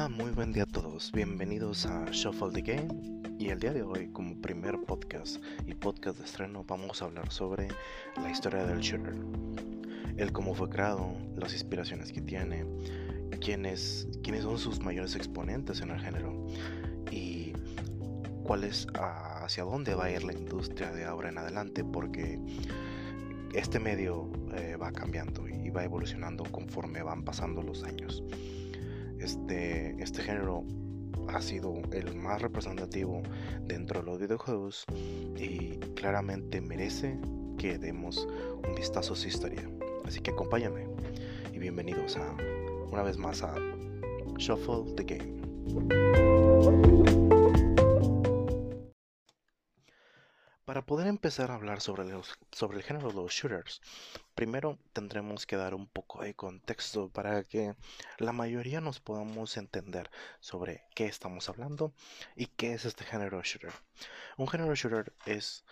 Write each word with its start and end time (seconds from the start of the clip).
Hola, 0.00 0.08
muy 0.08 0.30
buen 0.30 0.50
día 0.50 0.62
a 0.62 0.66
todos. 0.66 1.12
Bienvenidos 1.12 1.84
a 1.84 2.06
Shuffle 2.10 2.52
the 2.52 2.62
Game. 2.62 2.88
Y 3.38 3.50
el 3.50 3.60
día 3.60 3.74
de 3.74 3.82
hoy, 3.82 4.08
como 4.08 4.34
primer 4.40 4.80
podcast 4.86 5.36
y 5.66 5.74
podcast 5.74 6.16
de 6.16 6.24
estreno, 6.24 6.64
vamos 6.66 7.02
a 7.02 7.04
hablar 7.04 7.30
sobre 7.30 7.68
la 8.16 8.30
historia 8.30 8.64
del 8.64 8.80
shooter. 8.80 9.14
El 10.16 10.32
cómo 10.32 10.54
fue 10.54 10.70
creado, 10.70 11.14
las 11.36 11.52
inspiraciones 11.52 12.12
que 12.12 12.22
tiene, 12.22 12.64
quiénes, 13.42 14.08
quiénes 14.22 14.44
son 14.44 14.56
sus 14.56 14.80
mayores 14.80 15.14
exponentes 15.16 15.82
en 15.82 15.90
el 15.90 16.00
género 16.00 16.46
y 17.10 17.52
cuál 18.42 18.64
es 18.64 18.86
hacia 18.94 19.64
dónde 19.64 19.94
va 19.94 20.06
a 20.06 20.12
ir 20.12 20.24
la 20.24 20.32
industria 20.32 20.92
de 20.92 21.04
ahora 21.04 21.28
en 21.28 21.36
adelante, 21.36 21.84
porque 21.84 22.40
este 23.52 23.78
medio 23.78 24.32
eh, 24.56 24.76
va 24.80 24.92
cambiando 24.92 25.46
y 25.46 25.68
va 25.68 25.84
evolucionando 25.84 26.44
conforme 26.44 27.02
van 27.02 27.22
pasando 27.22 27.62
los 27.62 27.84
años. 27.84 28.24
Este, 29.20 29.94
este 30.02 30.22
género 30.22 30.64
ha 31.28 31.42
sido 31.42 31.74
el 31.92 32.16
más 32.16 32.40
representativo 32.40 33.22
dentro 33.62 34.00
de 34.00 34.06
los 34.06 34.18
videojuegos 34.18 34.86
y 35.36 35.76
claramente 35.94 36.60
merece 36.62 37.18
que 37.58 37.78
demos 37.78 38.26
un 38.66 38.74
vistazo 38.74 39.12
a 39.12 39.16
su 39.16 39.28
historia. 39.28 39.68
Así 40.06 40.20
que 40.20 40.30
acompáñame 40.30 40.86
y 41.52 41.58
bienvenidos 41.58 42.16
a 42.16 42.34
una 42.90 43.02
vez 43.02 43.18
más 43.18 43.42
a 43.42 43.54
Shuffle 44.38 44.94
the 44.96 45.04
Game. 45.04 45.40
Para 50.70 50.86
poder 50.86 51.08
empezar 51.08 51.50
a 51.50 51.56
hablar 51.56 51.80
sobre, 51.80 52.04
sobre 52.52 52.78
el 52.78 52.84
género 52.84 53.08
de 53.08 53.14
los 53.14 53.32
shooters, 53.32 53.80
primero 54.36 54.78
tendremos 54.92 55.44
que 55.44 55.56
dar 55.56 55.74
un 55.74 55.88
poco 55.88 56.22
de 56.22 56.34
contexto 56.34 57.08
para 57.08 57.42
que 57.42 57.74
la 58.18 58.30
mayoría 58.30 58.80
nos 58.80 59.00
podamos 59.00 59.56
entender 59.56 60.12
sobre 60.38 60.84
qué 60.94 61.06
estamos 61.06 61.48
hablando 61.48 61.92
y 62.36 62.46
qué 62.46 62.72
es 62.72 62.84
este 62.84 63.04
género 63.04 63.42
shooter. 63.42 63.72
Un 64.36 64.46
género 64.46 64.76
shooter 64.76 65.12
es 65.26 65.64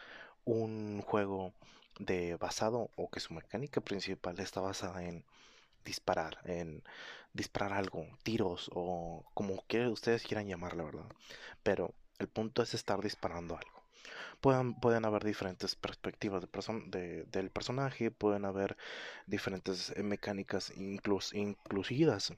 un 0.45 1.01
juego 1.03 1.55
de 2.01 2.35
basado 2.35 2.91
o 2.97 3.09
que 3.09 3.21
su 3.21 3.35
mecánica 3.35 3.81
principal 3.81 4.41
está 4.41 4.61
basada 4.61 5.05
en 5.05 5.25
disparar, 5.85 6.39
en 6.43 6.83
disparar 7.33 7.73
algo, 7.73 8.05
tiros 8.25 8.69
o 8.75 9.25
como 9.33 9.63
ustedes 9.93 10.25
quieran 10.25 10.49
llamarlo, 10.49 10.87
¿verdad? 10.87 11.07
Pero 11.63 11.95
el 12.19 12.27
punto 12.27 12.63
es 12.65 12.75
estar 12.75 13.01
disparando 13.01 13.57
algo 13.57 13.78
pueden, 14.41 15.05
haber 15.05 15.25
diferentes 15.25 15.75
perspectivas 15.75 16.43
de 16.43 17.25
del 17.25 17.51
personaje, 17.51 18.11
pueden 18.11 18.45
haber 18.45 18.77
diferentes 19.27 19.91
eh, 19.91 20.03
mecánicas 20.03 20.73
inclus, 20.77 21.35
incluidas 21.35 22.33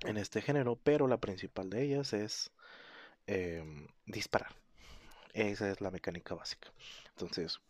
en 0.00 0.16
este 0.16 0.42
género, 0.42 0.76
pero 0.76 1.06
la 1.08 1.18
principal 1.18 1.70
de 1.70 1.82
ellas 1.82 2.12
es 2.12 2.50
em, 3.26 3.88
disparar. 4.06 4.54
Esa 5.34 5.70
es 5.70 5.80
la 5.80 5.90
mecánica 5.90 6.34
básica. 6.34 6.72
Entonces, 7.10 7.60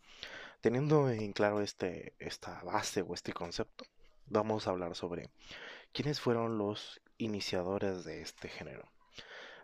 teniendo 0.61 1.09
en 1.09 1.33
claro 1.33 1.61
este, 1.61 2.13
esta 2.19 2.63
base 2.63 3.01
o 3.01 3.13
este 3.13 3.33
concepto, 3.33 3.85
vamos 4.27 4.67
a 4.67 4.71
hablar 4.71 4.95
sobre 4.95 5.29
quiénes 5.93 6.21
fueron 6.21 6.57
los 6.57 7.01
iniciadores 7.17 8.05
de 8.05 8.21
este 8.21 8.47
género. 8.49 8.89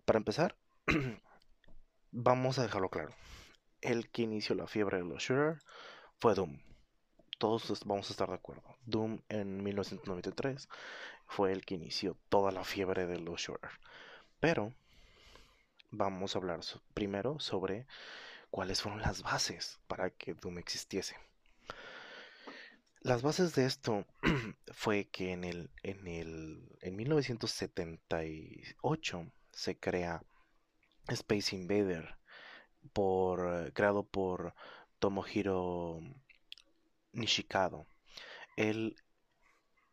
Para 0.05 0.17
empezar, 0.17 0.55
vamos 2.11 2.59
a 2.59 2.63
dejarlo 2.63 2.89
claro 2.89 3.15
el 3.85 4.09
que 4.09 4.23
inició 4.23 4.55
la 4.55 4.67
fiebre 4.67 4.97
de 4.97 5.05
los 5.05 5.23
shooters 5.23 5.63
fue 6.17 6.33
Doom. 6.33 6.59
Todos 7.37 7.83
vamos 7.85 8.09
a 8.09 8.13
estar 8.13 8.29
de 8.29 8.35
acuerdo. 8.35 8.63
Doom 8.85 9.19
en 9.29 9.63
1993 9.63 10.67
fue 11.27 11.51
el 11.51 11.65
que 11.65 11.75
inició 11.75 12.17
toda 12.29 12.51
la 12.51 12.63
fiebre 12.63 13.05
de 13.05 13.19
los 13.19 13.41
shooters. 13.41 13.75
Pero 14.39 14.73
vamos 15.91 16.35
a 16.35 16.39
hablar 16.39 16.61
primero 16.93 17.39
sobre 17.39 17.85
cuáles 18.49 18.81
fueron 18.81 19.01
las 19.01 19.21
bases 19.21 19.79
para 19.87 20.09
que 20.09 20.33
Doom 20.33 20.57
existiese. 20.57 21.15
Las 23.01 23.21
bases 23.21 23.53
de 23.53 23.65
esto 23.65 24.07
fue 24.73 25.09
que 25.09 25.31
en 25.31 25.43
el 25.43 25.69
en 25.83 26.07
el 26.07 26.75
en 26.81 26.95
1978 26.95 29.31
se 29.51 29.77
crea 29.77 30.23
Space 31.07 31.55
Invader 31.55 32.17
por, 32.93 33.71
creado 33.73 34.03
por 34.03 34.53
Tomohiro 34.99 36.01
Nishikado. 37.13 37.85
Él, 38.57 38.95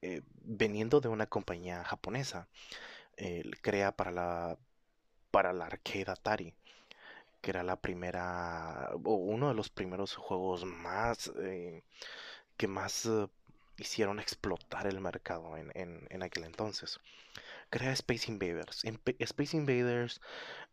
eh, 0.02 0.22
veniendo 0.44 1.00
de 1.00 1.08
una 1.08 1.26
compañía 1.26 1.84
japonesa, 1.84 2.48
crea 3.62 3.92
para 3.92 4.10
la, 4.10 4.58
para 5.30 5.52
la 5.52 5.66
arcade 5.66 6.10
Atari, 6.10 6.54
que 7.40 7.50
era 7.50 7.62
la 7.64 7.76
primera, 7.76 8.90
o 9.04 9.14
uno 9.16 9.48
de 9.48 9.54
los 9.54 9.70
primeros 9.70 10.16
juegos 10.16 10.64
más, 10.64 11.32
eh, 11.40 11.82
que 12.56 12.68
más 12.68 13.06
eh, 13.06 13.28
hicieron 13.78 14.20
explotar 14.20 14.86
el 14.86 15.00
mercado 15.00 15.56
en, 15.56 15.70
en, 15.74 16.06
en 16.10 16.22
aquel 16.22 16.44
entonces 16.44 17.00
crea 17.72 17.92
Space 17.92 18.30
Invaders. 18.30 18.84
Space 19.18 19.56
Invaders 19.56 20.20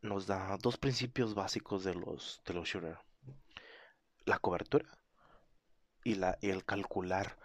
nos 0.02 0.28
da 0.28 0.58
dos 0.58 0.78
principios 0.78 1.34
básicos 1.34 1.86
de 1.86 1.96
los, 1.96 2.42
de 2.46 2.54
los 2.54 2.68
shooters. 2.68 3.00
La 4.26 4.38
cobertura 4.38 4.86
y, 6.04 6.16
la, 6.16 6.38
el 6.42 6.66
calcular 6.66 7.38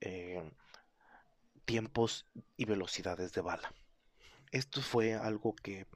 eh, 0.00 0.50
tiempos 1.66 2.26
y 2.56 2.64
velocidades 2.64 3.32
de 3.34 3.42
bala. 3.42 3.74
Esto 4.50 4.80
fue 4.80 5.12
algo 5.14 5.54
que 5.56 5.86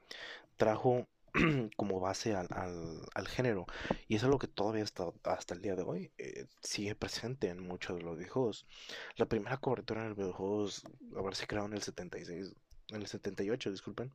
trajo 0.55 1.07
como 1.75 1.99
base 1.99 2.35
al, 2.35 2.47
al, 2.51 3.27
género 3.27 3.65
y 4.07 4.15
es 4.15 4.23
algo 4.23 4.37
que 4.37 4.47
todavía 4.47 4.83
está, 4.83 5.11
hasta 5.23 5.55
el 5.55 5.61
día 5.61 5.75
de 5.75 5.81
hoy 5.83 6.11
eh, 6.19 6.45
sigue 6.61 6.93
presente 6.93 7.49
en 7.49 7.61
muchos 7.61 7.97
de 7.97 8.03
los 8.03 8.15
videojuegos. 8.15 8.67
La 9.15 9.25
primera 9.25 9.57
cobertura 9.57 10.01
en 10.01 10.09
el 10.09 10.13
videojuegos 10.13 10.83
haberse 11.15 11.47
creado 11.47 11.67
en 11.67 11.73
el 11.73 11.81
76 11.81 12.53
en 12.89 13.01
el 13.01 13.07
78, 13.07 13.71
disculpen, 13.71 14.11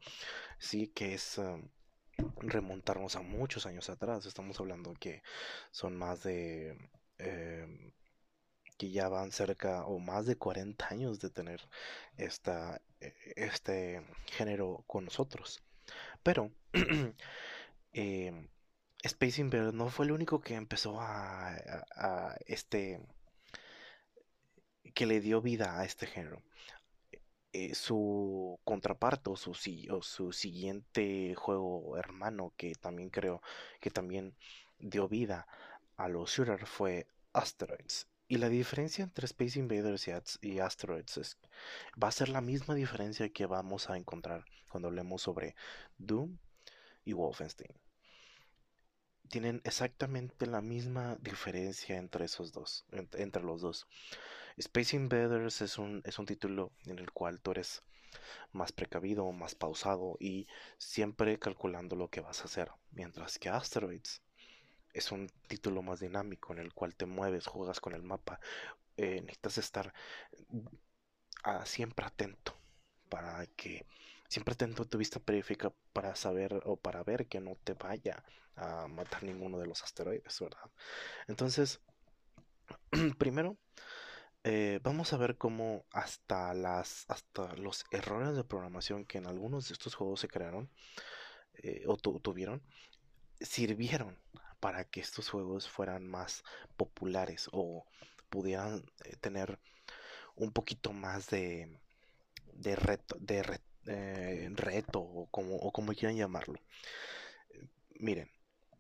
sí 0.59 0.89
que 0.89 1.15
es 1.15 1.39
um, 1.39 1.69
remontarnos 2.39 3.17
a 3.17 3.23
muchos 3.23 3.67
años 3.67 3.91
atrás. 3.91 4.27
Estamos 4.27 4.59
hablando 4.61 4.95
que 4.95 5.23
son 5.71 5.97
más 5.97 6.23
de... 6.23 6.77
Em, 7.19 7.93
que 8.79 8.91
ya 8.91 9.09
van 9.09 9.31
cerca 9.33 9.85
o 9.87 9.99
más 9.99 10.27
de 10.27 10.37
40 10.37 10.89
años 10.89 11.21
de 11.21 11.31
tener 11.31 11.61
esta, 12.17 12.81
e, 13.01 13.15
este 13.37 14.03
género 14.27 14.85
con 14.87 15.05
nosotros. 15.05 15.63
Pero 16.23 16.51
eh, 17.93 18.33
Space 19.05 19.41
Invader 19.41 19.75
no 19.75 19.89
fue 19.89 20.07
el 20.07 20.13
único 20.13 20.41
que 20.41 20.55
empezó 20.55 21.01
a, 21.01 21.55
a, 21.97 22.37
este 22.47 23.01
que 24.95 25.07
le 25.07 25.21
dio 25.21 25.41
vida 25.41 25.79
a 25.79 25.85
este 25.85 26.07
género. 26.07 26.43
Eh, 27.55 27.75
su 27.75 28.59
contraparte 28.65 29.29
o 29.29 29.37
su, 29.37 29.53
su 29.55 30.33
siguiente 30.33 31.35
juego 31.35 31.99
hermano 31.99 32.55
que 32.57 32.75
también 32.75 33.11
creo 33.11 33.43
que 33.79 33.91
también 33.91 34.35
dio 34.79 35.07
vida 35.07 35.47
a 35.97 36.09
los 36.09 36.31
shooters 36.31 36.67
fue 36.67 37.07
Asteroids. 37.35 38.09
Y 38.27 38.39
la 38.39 38.49
diferencia 38.49 39.05
entre 39.05 39.27
Space 39.27 39.59
Invaders 39.59 40.09
y 40.41 40.59
Asteroids 40.61 41.37
va 42.03 42.09
a 42.09 42.13
ser 42.13 42.31
la 42.31 42.41
misma 42.41 42.75
diferencia 42.75 43.29
que 43.29 43.45
vamos 43.45 43.91
a 43.91 43.99
encontrar 43.99 44.47
cuando 44.71 44.89
hablemos 44.89 45.21
sobre 45.21 45.55
Doom 45.99 46.39
y 47.05 47.13
Wolfenstein. 47.13 47.77
Tienen 49.29 49.61
exactamente 49.65 50.47
la 50.47 50.63
misma 50.63 51.17
diferencia 51.21 51.99
entre 51.99 52.25
esos 52.25 52.53
dos, 52.53 52.87
entre 52.91 53.43
los 53.43 53.61
dos. 53.61 53.87
Space 54.57 54.97
Invaders 54.97 55.61
es 55.63 55.79
un, 55.79 56.03
es 56.05 56.19
un 56.19 56.27
título 56.27 56.73
en 56.87 56.99
el 56.99 57.11
cual 57.13 57.41
tú 57.41 57.53
eres 57.53 57.83
más 58.53 58.73
precavido, 58.73 59.31
más 59.33 59.55
pausado 59.55 60.17
y 60.21 60.47
siempre 60.79 61.39
calculando 61.39 61.97
lo 61.97 62.09
que 62.09 62.21
vas 62.21 62.43
a 62.43 62.45
hacer. 62.45 62.71
Mientras 62.91 63.39
que 63.39 63.49
Asteroids 63.49 64.23
es 64.93 65.11
un 65.11 65.29
título 65.49 65.83
más 65.83 66.01
dinámico 66.01 66.53
en 66.53 66.59
el 66.59 66.75
cual 66.75 66.95
te 66.95 67.07
mueves, 67.07 67.47
juegas 67.47 67.81
con 67.81 67.95
el 67.95 68.03
mapa. 68.03 68.41
Eh, 68.97 69.23
necesitas 69.23 69.59
estar 69.59 69.95
siempre 71.65 72.07
atento 72.07 72.55
para 73.09 73.47
que 73.57 73.87
siempre 74.29 74.53
atento 74.55 74.83
a 74.83 74.87
tu 74.87 74.99
vista 74.99 75.19
periférica 75.19 75.73
para 75.93 76.15
saber 76.15 76.63
o 76.65 76.77
para 76.77 77.03
ver 77.03 77.27
que 77.27 77.41
no 77.41 77.57
te 77.65 77.75
vaya 77.75 78.23
a 78.57 78.87
matar 78.87 79.23
ninguno 79.23 79.59
de 79.59 79.67
los 79.67 79.83
asteroides, 79.83 80.39
¿verdad? 80.41 80.71
Entonces, 81.27 81.81
primero 83.19 83.57
eh, 84.45 84.81
vamos 84.83 85.13
a 85.13 85.17
ver 85.17 85.37
cómo 85.37 85.85
hasta 85.93 86.53
las 86.55 87.05
hasta 87.09 87.55
los 87.57 87.85
errores 87.93 88.35
de 88.35 88.43
programación 88.45 89.05
que 89.05 89.19
en 89.19 89.27
algunos 89.27 89.69
de 89.69 89.75
estos 89.75 89.95
juegos 89.95 90.21
se 90.21 90.29
crearon 90.29 90.69
eh, 91.63 91.85
o 91.87 91.97
tuvieron 91.97 92.63
sirvieron 93.41 94.19
para 94.61 94.85
que 94.85 95.01
estos 95.01 95.29
juegos 95.31 95.69
fueran 95.69 96.07
más 96.09 96.43
populares 96.77 97.49
o 97.53 97.87
pudieran 98.31 98.85
eh, 99.05 99.17
tener 99.21 99.59
un 100.37 100.53
poquito 100.53 100.93
más 100.93 101.29
de 101.31 101.81
de, 102.55 102.77
reto 104.57 105.01
o 105.01 105.27
como, 105.31 105.57
o 105.57 105.73
como 105.73 105.93
quieran 105.93 106.17
llamarlo. 106.17 106.61
Miren, 107.99 108.31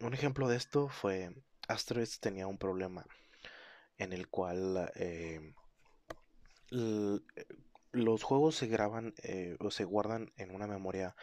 un 0.00 0.14
ejemplo 0.14 0.48
de 0.48 0.56
esto 0.56 0.88
fue 0.88 1.34
Asteroids 1.68 2.20
tenía 2.20 2.46
un 2.46 2.58
problema 2.58 3.06
en 4.02 4.12
el 4.12 4.28
cual 4.28 4.90
eh, 4.96 5.54
los 7.92 8.22
juegos 8.22 8.56
se 8.56 8.66
graban 8.66 9.14
eh, 9.22 9.56
o 9.60 9.70
se 9.70 9.84
guardan 9.84 10.32
en 10.36 10.54
una 10.54 10.66
memoria 10.66 11.14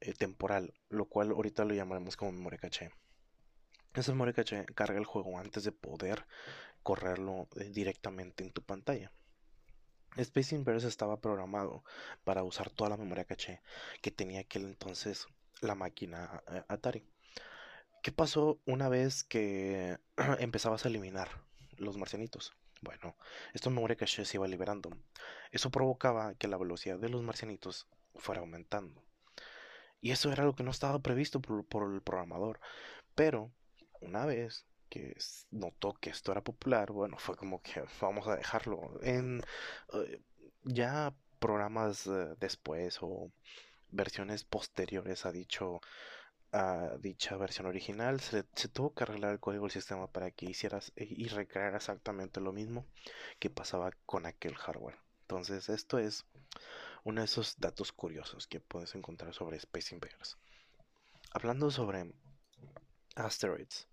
eh, 0.00 0.12
temporal, 0.12 0.74
lo 0.88 1.04
cual 1.06 1.30
ahorita 1.30 1.64
lo 1.64 1.74
llamaremos 1.74 2.16
como 2.16 2.32
memoria 2.32 2.58
caché. 2.58 2.90
Esa 3.94 4.12
memoria 4.12 4.34
caché 4.34 4.66
carga 4.74 4.98
el 4.98 5.04
juego 5.04 5.38
antes 5.38 5.62
de 5.62 5.72
poder 5.72 6.26
correrlo 6.82 7.48
directamente 7.70 8.42
en 8.42 8.52
tu 8.52 8.62
pantalla. 8.62 9.12
Space 10.16 10.54
Invaders 10.54 10.84
estaba 10.84 11.20
programado 11.20 11.84
para 12.24 12.42
usar 12.42 12.70
toda 12.70 12.90
la 12.90 12.96
memoria 12.96 13.24
caché 13.24 13.60
que 14.02 14.10
tenía 14.10 14.40
aquel 14.40 14.64
entonces 14.64 15.28
la 15.60 15.74
máquina 15.74 16.42
Atari. 16.68 17.06
¿Qué 18.02 18.12
pasó 18.12 18.60
una 18.66 18.88
vez 18.88 19.22
que 19.24 19.98
empezabas 20.40 20.84
a 20.84 20.88
eliminar 20.88 21.45
los 21.78 21.96
marcianitos? 21.96 22.52
Bueno, 22.82 23.16
esta 23.54 23.70
memoria 23.70 23.96
caché 23.96 24.24
se 24.24 24.36
iba 24.36 24.46
liberando. 24.46 24.90
Eso 25.50 25.70
provocaba 25.70 26.34
que 26.34 26.48
la 26.48 26.58
velocidad 26.58 26.98
de 26.98 27.08
los 27.08 27.22
marcianitos 27.22 27.86
fuera 28.14 28.40
aumentando. 28.40 29.02
Y 30.00 30.10
eso 30.10 30.30
era 30.30 30.44
lo 30.44 30.54
que 30.54 30.62
no 30.62 30.70
estaba 30.70 30.98
previsto 31.00 31.40
por, 31.40 31.92
el 31.92 32.02
programador. 32.02 32.60
Pero 33.14 33.50
una 34.00 34.26
vez 34.26 34.66
que 34.88 35.16
notó 35.50 35.94
que 35.94 36.10
esto 36.10 36.32
era 36.32 36.42
popular, 36.44 36.92
bueno, 36.92 37.16
fue 37.18 37.36
como 37.36 37.62
que 37.62 37.82
vamos 38.00 38.26
a 38.28 38.36
dejarlo. 38.36 39.00
En 39.02 39.42
eh, 39.94 40.20
ya 40.64 41.14
programas 41.38 42.06
eh, 42.06 42.34
después 42.38 42.98
o 43.00 43.30
versiones 43.90 44.44
posteriores 44.44 45.26
ha 45.26 45.32
dicho 45.32 45.80
dicha 47.00 47.36
versión 47.36 47.66
original, 47.66 48.20
se, 48.20 48.42
tuvo 48.42 48.94
que 48.94 49.04
arreglar 49.04 49.32
el 49.32 49.40
código 49.40 49.64
del 49.64 49.72
sistema 49.72 50.06
para 50.06 50.30
que 50.30 50.46
hicieras 50.46 50.92
eh, 50.96 51.06
y 51.08 51.28
recreara 51.28 51.76
exactamente 51.76 52.40
lo 52.40 52.52
mismo 52.52 52.86
que 53.38 53.50
pasaba 53.50 53.90
con 54.06 54.26
aquel 54.26 54.54
hardware. 54.54 54.98
Entonces, 55.22 55.68
esto 55.68 55.98
es 55.98 56.24
uno 57.04 57.20
de 57.20 57.26
esos 57.26 57.58
datos 57.58 57.92
curiosos 57.92 58.46
que 58.46 58.60
puedes 58.60 58.94
encontrar 58.94 59.34
sobre 59.34 59.56
Space 59.56 59.94
Invaders. 59.94 60.38
Hablando 61.32 61.70
sobre 61.70 62.12
Asteroids. 63.16 63.88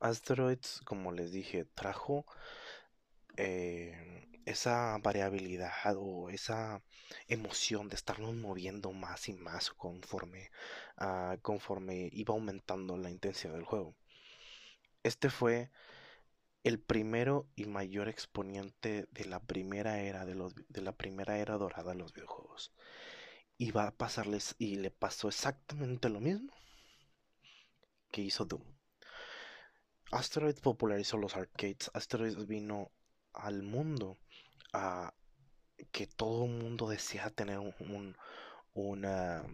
Asteroids, 0.00 0.80
como 0.84 1.12
les 1.12 1.32
dije, 1.32 1.64
trajo 1.64 2.24
eh, 3.40 4.28
esa 4.44 4.98
variabilidad 4.98 5.70
o 5.96 6.30
esa 6.30 6.82
emoción 7.28 7.88
de 7.88 7.96
estarnos 7.96 8.34
moviendo 8.34 8.92
más 8.92 9.28
y 9.28 9.34
más 9.34 9.70
conforme, 9.70 10.50
uh, 10.98 11.38
conforme 11.40 12.08
iba 12.12 12.34
aumentando 12.34 12.96
la 12.96 13.10
intensidad 13.10 13.54
del 13.54 13.64
juego. 13.64 13.96
Este 15.02 15.30
fue 15.30 15.70
el 16.64 16.80
primero 16.80 17.48
y 17.54 17.64
mayor 17.64 18.08
exponente 18.08 19.08
de 19.10 19.24
la 19.24 19.40
primera 19.40 20.00
era 20.00 20.26
de, 20.26 20.34
los, 20.34 20.54
de 20.68 20.82
la 20.82 20.92
primera 20.92 21.38
era 21.38 21.56
dorada 21.56 21.92
de 21.92 21.98
los 21.98 22.12
videojuegos. 22.12 22.72
Y 23.56 23.70
va 23.72 23.86
a 23.88 23.96
pasarles 23.96 24.54
y 24.58 24.76
le 24.76 24.90
pasó 24.90 25.28
exactamente 25.28 26.08
lo 26.08 26.20
mismo 26.20 26.52
que 28.10 28.22
hizo 28.22 28.44
Doom. 28.44 28.64
Asteroids 30.10 30.60
popularizó 30.60 31.16
los 31.16 31.36
arcades. 31.36 31.90
Asteroids 31.94 32.46
vino 32.46 32.90
al 33.32 33.62
mundo 33.62 34.16
a 34.72 35.14
que 35.92 36.06
todo 36.06 36.46
mundo 36.46 36.88
desea 36.88 37.30
tener 37.30 37.58
un, 37.58 38.16
una, 38.74 39.44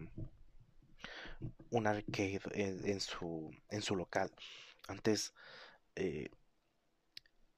un 1.71 1.87
arcade 1.87 2.41
en, 2.53 2.99
su, 2.99 3.51
en 3.69 3.81
su 3.81 3.95
local. 3.95 4.31
Antes, 4.87 5.33
eh, 5.95 6.29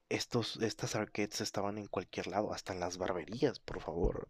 estos, 0.08 0.56
estas 0.56 0.96
arcades 0.96 1.40
estaban 1.40 1.78
en 1.78 1.86
cualquier 1.86 2.26
lado, 2.26 2.52
hasta 2.52 2.72
en 2.72 2.80
las 2.80 2.98
barberías, 2.98 3.60
por 3.60 3.80
favor. 3.80 4.28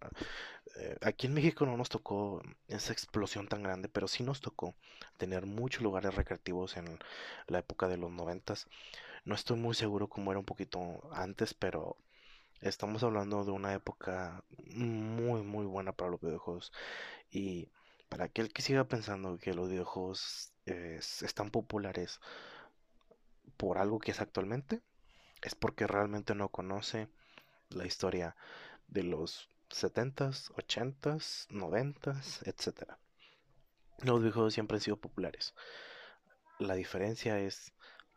Eh, 0.77 0.97
aquí 1.01 1.27
en 1.27 1.35
México 1.35 1.65
no 1.67 1.77
nos 1.77 1.89
tocó 1.89 2.43
esa 2.69 2.93
explosión 2.93 3.49
tan 3.49 3.63
grande, 3.63 3.89
pero 3.89 4.07
sí 4.07 4.23
nos 4.23 4.41
tocó 4.41 4.75
tener 5.17 5.47
muchos 5.47 5.83
lugares 5.83 6.15
recreativos 6.15 6.77
en 6.77 6.99
la 7.47 7.61
época 7.61 7.89
de 7.89 7.97
los 7.97 8.11
noventas. 8.13 8.67
No 9.25 9.34
estoy 9.34 9.58
muy 9.58 9.75
seguro 9.75 10.08
cómo 10.08 10.31
era 10.31 10.40
un 10.40 10.46
poquito 10.46 11.00
antes, 11.12 11.55
pero 11.55 11.96
Estamos 12.61 13.02
hablando 13.02 13.43
de 13.43 13.52
una 13.52 13.72
época 13.72 14.44
muy, 14.75 15.40
muy 15.40 15.64
buena 15.64 15.93
para 15.93 16.11
los 16.11 16.20
videojuegos. 16.20 16.72
Y 17.31 17.70
para 18.11 18.25
aquel 18.26 18.52
que 18.52 18.61
siga 18.61 18.84
pensando 18.84 19.38
que 19.38 19.55
los 19.55 19.70
videojuegos 19.70 20.52
están 20.67 21.50
populares 21.50 22.20
por 23.56 23.78
algo 23.78 23.99
que 23.99 24.11
es 24.11 24.20
actualmente, 24.20 24.82
es 25.40 25.55
porque 25.55 25.87
realmente 25.87 26.34
no 26.34 26.50
conoce 26.50 27.08
la 27.70 27.87
historia 27.87 28.37
de 28.88 29.05
los 29.05 29.49
70s, 29.70 30.52
80s, 30.52 31.49
90s, 31.49 32.46
etc. 32.46 32.93
Los 34.02 34.20
videojuegos 34.20 34.52
siempre 34.52 34.76
han 34.76 34.82
sido 34.82 34.99
populares. 34.99 35.55
La 36.58 36.75
diferencia 36.75 37.38
es 37.38 37.72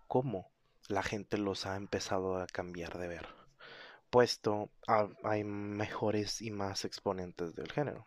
cómo 0.07 0.52
la 0.87 1.03
gente 1.03 1.37
los 1.37 1.65
ha 1.65 1.75
empezado 1.75 2.37
a 2.37 2.47
cambiar 2.47 2.97
de 2.97 3.07
ver 3.07 3.43
puesto 4.13 4.69
hay 5.23 5.43
mejores 5.43 6.43
y 6.43 6.51
más 6.51 6.85
exponentes 6.85 7.55
del 7.55 7.71
género. 7.71 8.05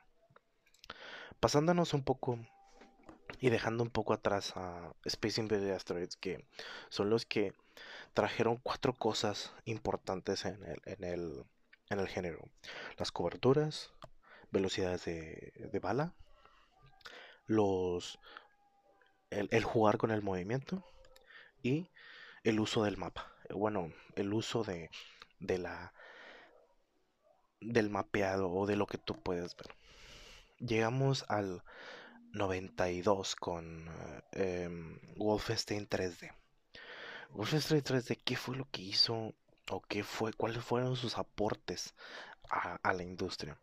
Pasándonos 1.40 1.94
un 1.94 2.04
poco 2.04 2.38
y 3.40 3.50
dejando 3.50 3.82
un 3.82 3.90
poco 3.90 4.12
atrás 4.12 4.52
a 4.54 4.94
Space 5.04 5.40
Invaders 5.40 5.78
Asteroids, 5.78 6.14
que 6.14 6.46
son 6.90 7.10
los 7.10 7.26
que 7.26 7.54
trajeron 8.14 8.58
cuatro 8.58 8.92
cosas 8.92 9.52
importantes 9.64 10.44
en 10.44 10.62
el, 10.62 10.80
en 10.84 11.02
el, 11.02 11.44
en 11.90 11.98
el 11.98 12.06
género. 12.06 12.38
Las 12.98 13.10
coberturas, 13.10 13.92
velocidades 14.52 15.04
de, 15.06 15.68
de 15.72 15.78
bala, 15.80 16.14
los, 17.46 18.20
el, 19.30 19.48
el, 19.50 19.64
jugar 19.64 19.98
con 19.98 20.12
el 20.12 20.22
movimiento 20.22 20.84
y 21.64 21.90
el 22.46 22.60
uso 22.60 22.84
del 22.84 22.96
mapa. 22.96 23.32
Bueno, 23.50 23.92
el 24.14 24.32
uso 24.32 24.62
de, 24.62 24.88
de 25.40 25.58
la 25.58 25.92
del 27.60 27.90
mapeado 27.90 28.50
o 28.50 28.66
de 28.66 28.76
lo 28.76 28.86
que 28.86 28.98
tú 28.98 29.20
puedes 29.20 29.56
ver. 29.56 29.74
Llegamos 30.58 31.24
al 31.28 31.64
92 32.32 33.34
con 33.34 33.90
eh, 34.30 34.68
Wolfenstein 35.16 35.88
3D. 35.88 36.32
Wolfenstein 37.30 37.82
3D, 37.82 38.20
¿qué 38.24 38.36
fue 38.36 38.56
lo 38.56 38.68
que 38.70 38.82
hizo 38.82 39.34
o 39.68 39.80
qué 39.88 40.04
fue, 40.04 40.32
cuáles 40.32 40.62
fueron 40.64 40.94
sus 40.94 41.18
aportes 41.18 41.96
a, 42.48 42.92
la 42.92 43.02
industria? 43.02 43.58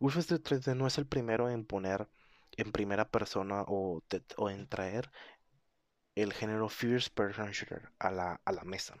Wolfenstein 0.00 0.42
3D 0.42 0.74
no 0.74 0.88
es 0.88 0.98
el 0.98 1.06
primero 1.06 1.48
en 1.50 1.64
poner 1.64 2.08
en 2.56 2.72
primera 2.72 3.08
persona 3.08 3.62
o 3.62 4.02
en 4.50 4.66
traer 4.66 5.08
el 6.22 6.32
género 6.32 6.68
First 6.68 7.14
Person 7.14 7.50
Shooter 7.50 7.90
a 7.98 8.10
la, 8.10 8.40
a 8.44 8.52
la 8.52 8.64
mesa 8.64 8.96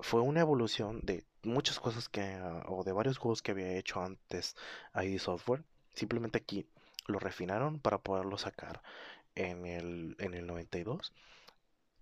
fue 0.00 0.20
una 0.20 0.40
evolución 0.40 1.00
de 1.02 1.24
muchas 1.42 1.80
cosas 1.80 2.08
que, 2.08 2.38
o 2.66 2.84
de 2.84 2.92
varios 2.92 3.18
juegos 3.18 3.42
que 3.42 3.52
había 3.52 3.76
hecho 3.76 4.02
antes 4.02 4.56
ID 4.94 5.18
Software. 5.18 5.64
Simplemente 5.94 6.38
aquí 6.38 6.66
lo 7.06 7.18
refinaron 7.18 7.80
para 7.80 7.98
poderlo 7.98 8.38
sacar 8.38 8.82
en 9.34 9.66
el, 9.66 10.16
en 10.18 10.34
el 10.34 10.46
92. 10.46 11.12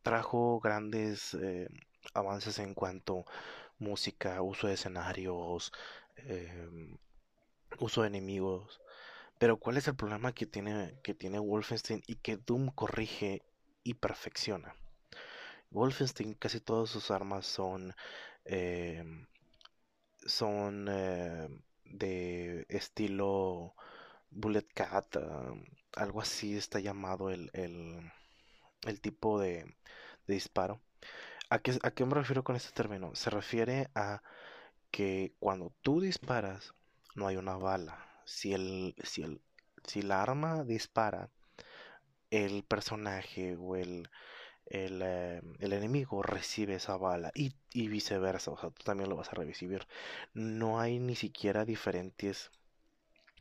Trajo 0.03 0.61
grandes 0.61 1.35
eh, 1.35 1.69
avances 2.15 2.59
en 2.59 2.75
cuanto 2.75 3.25
música, 3.79 4.43
uso 4.43 4.67
de 4.67 4.75
escenarios, 4.75 5.73
em, 6.17 6.97
uso 7.79 8.03
de 8.03 8.09
enemigos. 8.09 8.81
Pero 9.39 9.59
¿cuál 9.59 9.77
es 9.77 9.89
el 9.89 9.97
problema 9.97 10.33
que 10.33 10.47
tiene, 10.47 10.95
que 11.03 11.15
tiene 11.15 11.39
Wolfenstein 11.39 12.03
y 12.07 12.17
que 12.17 12.37
Doom 12.37 12.71
corrige 12.71 13.43
y 13.85 13.95
perfecciona? 13.95 14.75
Wolfenstein 15.71 16.35
casi 16.35 16.61
todas 16.61 16.91
sus 16.91 17.11
armas 17.11 17.47
son 17.47 17.95
em, 18.45 19.27
son 20.27 20.89
em, 20.89 21.63
de 21.85 22.67
estilo 22.69 23.75
Bullet 24.31 24.67
Cat, 24.75 25.17
algo 25.97 26.21
así 26.21 26.57
está 26.57 26.81
llamado 26.81 27.31
el, 27.31 27.51
el, 27.53 29.01
tipo 29.01 29.39
de, 29.41 29.77
disparo. 30.27 30.81
¿A 31.51 31.59
qué, 31.61 31.79
¿A 31.83 31.91
qué 31.93 32.05
me 32.05 32.15
refiero 32.15 32.43
con 32.45 32.57
este 32.57 32.73
término? 32.73 33.15
Se 33.15 33.31
refiere 33.31 33.91
a 33.95 34.23
que 34.91 35.35
cuando 35.41 35.73
tú 35.83 36.01
disparas 36.01 36.75
no 37.15 37.27
hay 37.27 37.37
una 37.37 37.57
bala. 37.57 38.23
Si 38.25 38.55
el, 38.55 38.95
si 39.03 39.23
el, 39.23 39.43
si 39.87 40.03
la 40.03 40.23
arma 40.23 40.65
dispara, 40.65 41.31
el 42.35 42.65
personaje 42.65 43.57
o 43.57 43.77
el, 43.77 44.09
eh, 44.67 45.43
el, 45.61 45.73
enemigo 45.73 46.23
recibe 46.23 46.77
esa 46.77 46.97
bala 46.97 47.31
y, 47.35 47.55
viceversa, 47.89 48.51
o 48.51 48.59
sea, 48.59 48.71
tú 48.71 48.83
también 48.85 49.11
lo 49.11 49.17
vas 49.17 49.31
a 49.33 49.37
recibir. 49.37 49.87
No 50.35 50.81
hay 50.81 50.99
ni 50.99 51.17
siquiera 51.17 51.65
diferentes 51.65 52.51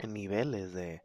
niveles 0.07 0.73
de, 0.73 1.01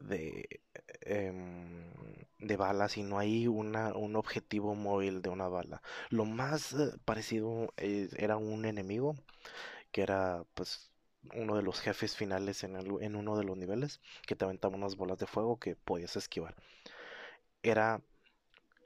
de, 0.00 0.60
em, 1.02 1.92
de 2.38 2.56
balas 2.56 2.96
y 2.98 3.02
no 3.02 3.18
hay 3.18 3.46
una, 3.48 3.94
un 3.94 4.16
objetivo 4.16 4.74
móvil 4.74 5.22
de 5.22 5.30
una 5.30 5.48
bala. 5.48 5.82
Lo 6.10 6.24
más 6.24 6.72
eh, 6.74 6.92
parecido 7.04 7.72
era 7.76 8.36
un 8.36 8.64
enemigo 8.64 9.16
que 9.92 10.02
era 10.02 10.44
pues 10.54 10.90
uno 11.34 11.56
de 11.56 11.62
los 11.62 11.80
jefes 11.80 12.16
finales 12.16 12.64
en, 12.64 12.76
en 12.76 13.16
uno 13.16 13.36
de 13.36 13.44
los 13.44 13.56
niveles 13.56 14.00
que 14.26 14.36
te 14.36 14.44
aventaba 14.44 14.76
unas 14.76 14.96
bolas 14.96 15.18
de 15.18 15.26
fuego 15.26 15.58
que 15.58 15.76
podías 15.76 16.16
esquivar. 16.16 16.54
Era 17.62 18.02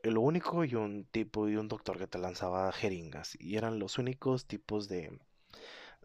lo 0.02 0.20
único 0.20 0.64
y 0.64 0.74
un 0.74 1.04
tipo 1.04 1.48
y 1.48 1.56
un 1.56 1.68
doctor 1.68 1.98
que 1.98 2.06
te 2.06 2.18
lanzaba 2.18 2.70
jeringas 2.72 3.36
y 3.40 3.56
eran 3.56 3.78
los 3.78 3.98
únicos 3.98 4.46
tipos 4.46 4.88
de 4.88 5.18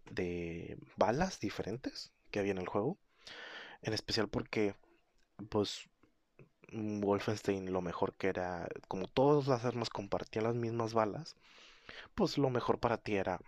de 0.09 0.77
balas 0.97 1.39
diferentes 1.39 2.11
que 2.31 2.39
había 2.39 2.51
en 2.51 2.57
el 2.57 2.67
juego 2.67 2.97
en 3.81 3.93
especial 3.93 4.27
porque 4.29 4.75
pues 5.49 5.89
Wolfenstein 6.71 7.71
lo 7.71 7.81
mejor 7.81 8.13
que 8.15 8.27
era 8.27 8.67
como 8.87 9.07
todas 9.07 9.47
las 9.47 9.65
armas 9.65 9.89
compartían 9.89 10.45
las 10.45 10.55
mismas 10.55 10.93
balas 10.93 11.35
pues 12.15 12.37
lo 12.37 12.49
mejor 12.49 12.79
para 12.79 12.97
ti 12.97 13.15
era 13.15 13.39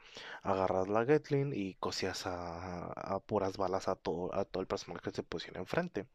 agarrar 0.42 0.89
la 0.89 1.06
Gatling 1.06 1.53
y 1.53 1.75
cosías 1.75 2.24
a, 2.25 3.20
puras 3.25 3.58
balas 3.58 3.88
a 3.88 3.96
todo, 3.96 4.34
a 4.36 4.46
todo 4.46 4.62
el 4.62 4.68
personaje 4.68 5.01
que 5.03 5.12
se 5.12 5.24
pusiera 5.24 5.60
enfrente. 5.60 6.08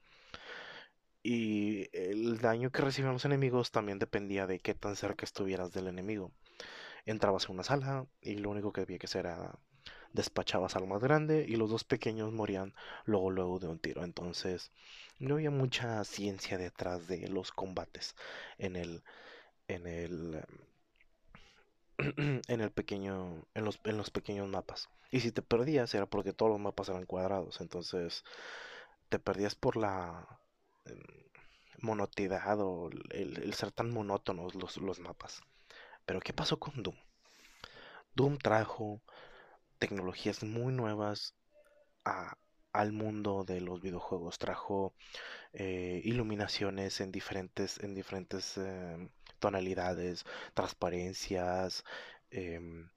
Y 1.30 1.90
el 1.92 2.38
daño 2.38 2.72
que 2.72 2.80
recibían 2.80 3.12
los 3.12 3.26
enemigos 3.26 3.70
también 3.70 3.98
dependía 3.98 4.46
de 4.46 4.60
qué 4.60 4.72
tan 4.72 4.96
cerca 4.96 5.26
estuvieras 5.26 5.74
del 5.74 5.86
enemigo. 5.86 6.32
Entrabas 7.04 7.44
en 7.44 7.56
una 7.56 7.64
sala 7.64 8.06
y 8.22 8.36
lo 8.36 8.48
único 8.48 8.72
que 8.72 8.80
había 8.80 8.96
que 8.98 9.04
hacer 9.04 9.26
era 9.26 9.58
despachabas 10.14 10.74
al 10.74 10.86
más 10.86 11.02
grande 11.02 11.44
y 11.46 11.56
los 11.56 11.68
dos 11.68 11.84
pequeños 11.84 12.32
morían 12.32 12.72
luego 13.04 13.30
luego 13.30 13.58
de 13.58 13.68
un 13.68 13.78
tiro. 13.78 14.04
Entonces 14.04 14.72
no 15.18 15.34
había 15.34 15.50
mucha 15.50 16.02
ciencia 16.04 16.56
detrás 16.56 17.06
de 17.08 17.28
los 17.28 17.52
combates 17.52 18.16
en 18.56 18.76
el 18.76 19.02
en 19.68 19.86
el 19.86 20.42
en 22.48 22.60
el 22.62 22.70
pequeño 22.70 23.44
en 23.52 23.64
los, 23.66 23.78
en 23.84 23.98
los 23.98 24.08
pequeños 24.08 24.48
mapas. 24.48 24.88
Y 25.10 25.20
si 25.20 25.30
te 25.30 25.42
perdías 25.42 25.94
era 25.94 26.06
porque 26.06 26.32
todos 26.32 26.52
los 26.52 26.60
mapas 26.60 26.88
eran 26.88 27.04
cuadrados, 27.04 27.60
entonces 27.60 28.24
te 29.10 29.18
perdías 29.18 29.54
por 29.54 29.76
la 29.76 30.37
monotidad 31.80 32.60
o 32.60 32.90
el, 33.10 33.54
ser 33.54 33.72
tan 33.72 33.90
monótonos 33.90 34.54
los, 34.54 34.76
los 34.78 35.00
mapas. 35.00 35.40
Pero 36.06 36.20
¿qué 36.20 36.32
pasó 36.32 36.58
con 36.58 36.82
Doom? 36.82 36.96
Doom 38.14 38.38
trajo 38.38 39.00
tecnologías 39.78 40.42
muy 40.42 40.72
nuevas 40.72 41.34
al 42.72 42.92
mundo 42.92 43.44
de 43.44 43.60
los 43.60 43.80
videojuegos. 43.80 44.38
Trajo 44.38 44.94
eh, 45.52 46.00
iluminaciones 46.04 47.00
en 47.00 47.12
diferentes, 47.12 47.78
en 47.80 47.94
diferentes 47.94 48.58
em, 48.58 49.10
tonalidades, 49.38 50.24
transparencias. 50.54 51.84
Em, 52.30 52.90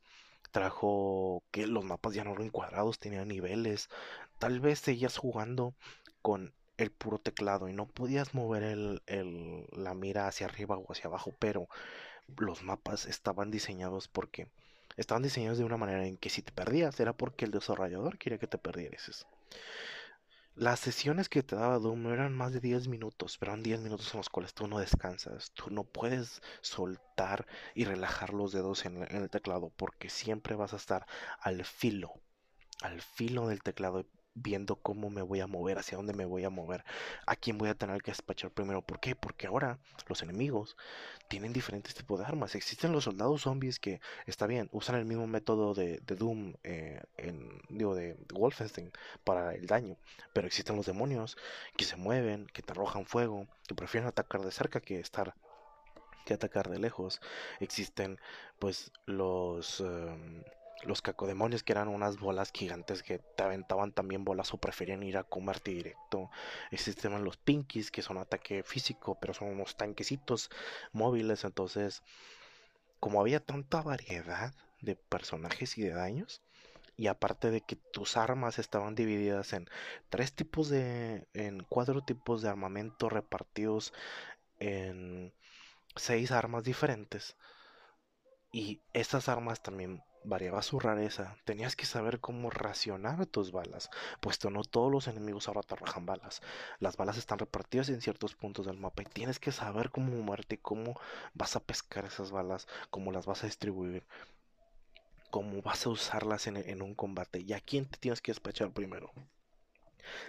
trajo 0.51 1.43
que 1.51 1.67
los 1.67 1.83
mapas 1.85 2.13
ya 2.13 2.23
no 2.23 2.33
eran 2.33 2.49
cuadrados, 2.49 2.99
tenían 2.99 3.27
niveles. 3.27 3.89
Tal 4.39 4.59
vez 4.59 4.79
seguías 4.79 5.17
jugando 5.17 5.75
con 6.21 6.53
el 6.81 6.91
puro 6.91 7.17
teclado 7.17 7.69
y 7.69 7.73
no 7.73 7.87
podías 7.87 8.33
mover 8.33 8.63
el, 8.63 9.01
la 9.71 9.93
mira 9.93 10.27
hacia 10.27 10.47
arriba 10.47 10.77
o 10.77 10.91
hacia 10.91 11.07
abajo, 11.07 11.33
pero 11.39 11.67
los 12.37 12.63
mapas 12.63 13.05
estaban 13.05 13.51
diseñados 13.51 14.07
porque 14.07 14.47
estaban 14.97 15.23
diseñados 15.23 15.57
de 15.57 15.65
una 15.65 15.77
manera 15.77 16.05
en 16.05 16.17
que 16.17 16.29
si 16.29 16.41
te 16.41 16.51
perdías 16.51 16.99
era 16.99 17.13
porque 17.13 17.45
el 17.45 17.51
desarrollador 17.51 18.17
quería 18.17 18.39
que 18.39 18.47
te 18.47 18.57
perdieras. 18.57 19.25
Las 20.55 20.81
sesiones 20.81 21.29
que 21.29 21.43
te 21.43 21.55
daba 21.55 21.79
Doom 21.79 22.07
eran 22.11 22.33
más 22.33 22.51
de 22.51 22.59
10 22.59 22.87
minutos, 22.89 23.37
pero 23.37 23.53
eran 23.53 23.63
10 23.63 23.79
minutos 23.81 24.13
en 24.13 24.17
los 24.17 24.29
cuales 24.29 24.53
tú 24.53 24.67
no 24.67 24.79
descansas. 24.79 25.51
Tú 25.53 25.69
no 25.71 25.85
puedes 25.85 26.41
soltar 26.61 27.47
y 27.73 27.85
relajar 27.85 28.33
los 28.33 28.51
dedos 28.51 28.85
en, 28.85 28.97
en 28.97 29.15
el 29.15 29.29
teclado 29.29 29.71
porque 29.77 30.09
siempre 30.09 30.55
vas 30.55 30.73
a 30.73 30.75
estar 30.75 31.07
al 31.39 31.63
filo, 31.63 32.13
al 32.81 33.01
filo 33.01 33.47
del 33.47 33.63
teclado 33.63 34.05
viendo 34.33 34.75
cómo 34.77 35.09
me 35.09 35.21
voy 35.21 35.41
a 35.41 35.47
mover, 35.47 35.77
hacia 35.77 35.97
dónde 35.97 36.13
me 36.13 36.25
voy 36.25 36.43
a 36.43 36.49
mover, 36.49 36.83
a 37.25 37.35
quién 37.35 37.57
voy 37.57 37.69
a 37.69 37.75
tener 37.75 38.01
que 38.01 38.11
despachar 38.11 38.51
primero. 38.51 38.81
¿Por 38.81 38.99
qué? 38.99 39.15
Porque 39.15 39.47
ahora 39.47 39.79
los 40.07 40.21
enemigos 40.21 40.77
tienen 41.27 41.53
diferentes 41.53 41.95
tipos 41.95 42.19
de 42.19 42.25
armas. 42.25 42.55
Existen 42.55 42.91
los 42.91 43.05
soldados 43.05 43.41
zombies 43.43 43.79
que, 43.79 43.99
está 44.25 44.47
bien, 44.47 44.69
usan 44.71 44.95
el 44.95 45.05
mismo 45.05 45.27
método 45.27 45.73
de, 45.73 45.99
Doom, 46.05 46.53
eh, 46.63 47.01
en, 47.17 47.61
digo, 47.69 47.95
de 47.95 48.17
Wolfenstein 48.33 48.91
para 49.23 49.53
el 49.53 49.67
daño. 49.67 49.97
Pero 50.33 50.47
existen 50.47 50.75
los 50.75 50.85
demonios 50.85 51.37
que 51.77 51.85
se 51.85 51.95
mueven, 51.95 52.47
que 52.47 52.61
te 52.61 52.71
arrojan 52.71 53.05
fuego, 53.05 53.47
que 53.67 53.75
prefieren 53.75 54.07
atacar 54.07 54.41
de 54.41 54.51
cerca 54.51 54.81
que 54.81 54.99
estar 54.99 55.35
que 56.25 56.33
atacar 56.33 56.69
de 56.69 56.79
lejos. 56.79 57.21
Existen 57.59 58.19
pues 58.59 58.91
los... 59.05 59.79
Em, 59.81 60.43
los 60.83 61.01
cacodemonios 61.01 61.63
que 61.63 61.73
eran 61.73 61.87
unas 61.87 62.19
bolas 62.19 62.51
gigantes 62.53 63.03
que 63.03 63.19
te 63.19 63.43
aventaban 63.43 63.91
también 63.91 64.23
bolas 64.25 64.53
o 64.53 64.57
preferían 64.57 65.03
ir 65.03 65.17
a 65.17 65.23
comerte 65.23 65.71
directo. 65.71 66.29
Existen 66.71 67.23
los 67.23 67.37
pinkies 67.37 67.91
que 67.91 68.01
son 68.01 68.17
ataque 68.17 68.63
físico, 68.63 69.17
pero 69.19 69.33
son 69.33 69.49
unos 69.49 69.75
tanquecitos 69.75 70.49
móviles. 70.91 71.43
Entonces, 71.43 72.03
como 72.99 73.19
había 73.19 73.39
tanta 73.39 73.81
variedad 73.81 74.53
de 74.81 74.95
personajes 74.95 75.77
y 75.77 75.81
de 75.83 75.93
daños, 75.93 76.41
y 76.97 77.07
aparte 77.07 77.49
de 77.49 77.61
que 77.61 77.75
tus 77.75 78.17
armas 78.17 78.59
estaban 78.59 78.93
divididas 78.95 79.53
en 79.53 79.67
tres 80.09 80.33
tipos 80.33 80.69
de, 80.69 81.27
en 81.33 81.63
cuatro 81.63 82.03
tipos 82.03 82.41
de 82.41 82.49
armamento 82.49 83.09
repartidos 83.09 83.93
en 84.59 85.33
seis 85.95 86.31
armas 86.31 86.63
diferentes. 86.63 87.35
Y 88.51 88.81
estas 88.93 89.29
armas 89.29 89.63
también 89.63 90.03
variaba 90.23 90.61
su 90.61 90.79
rareza, 90.79 91.35
tenías 91.45 91.75
que 91.75 91.85
saber 91.85 92.19
cómo 92.19 92.49
racionar 92.49 93.25
tus 93.25 93.51
balas, 93.51 93.89
puesto 94.19 94.49
no 94.49 94.63
todos 94.63 94.91
los 94.91 95.07
enemigos 95.07 95.47
ahora 95.47 95.63
te 95.63 95.73
arrojan 95.73 96.05
balas. 96.05 96.41
Las 96.79 96.97
balas 96.97 97.17
están 97.17 97.39
repartidas 97.39 97.89
en 97.89 98.01
ciertos 98.01 98.35
puntos 98.35 98.65
del 98.65 98.77
mapa 98.77 99.01
y 99.01 99.05
tienes 99.05 99.39
que 99.39 99.51
saber 99.51 99.89
cómo 99.89 100.15
moverte, 100.15 100.59
cómo 100.59 100.99
vas 101.33 101.55
a 101.55 101.59
pescar 101.61 102.05
esas 102.05 102.31
balas, 102.31 102.67
cómo 102.89 103.11
las 103.11 103.25
vas 103.25 103.43
a 103.43 103.47
distribuir, 103.47 104.05
cómo 105.29 105.61
vas 105.61 105.85
a 105.85 105.89
usarlas 105.89 106.47
en, 106.47 106.81
un 106.81 106.93
combate 106.93 107.39
y 107.39 107.53
a 107.53 107.59
quién 107.59 107.85
te 107.85 107.97
tienes 107.97 108.21
que 108.21 108.31
despachar 108.31 108.71
primero. 108.71 109.11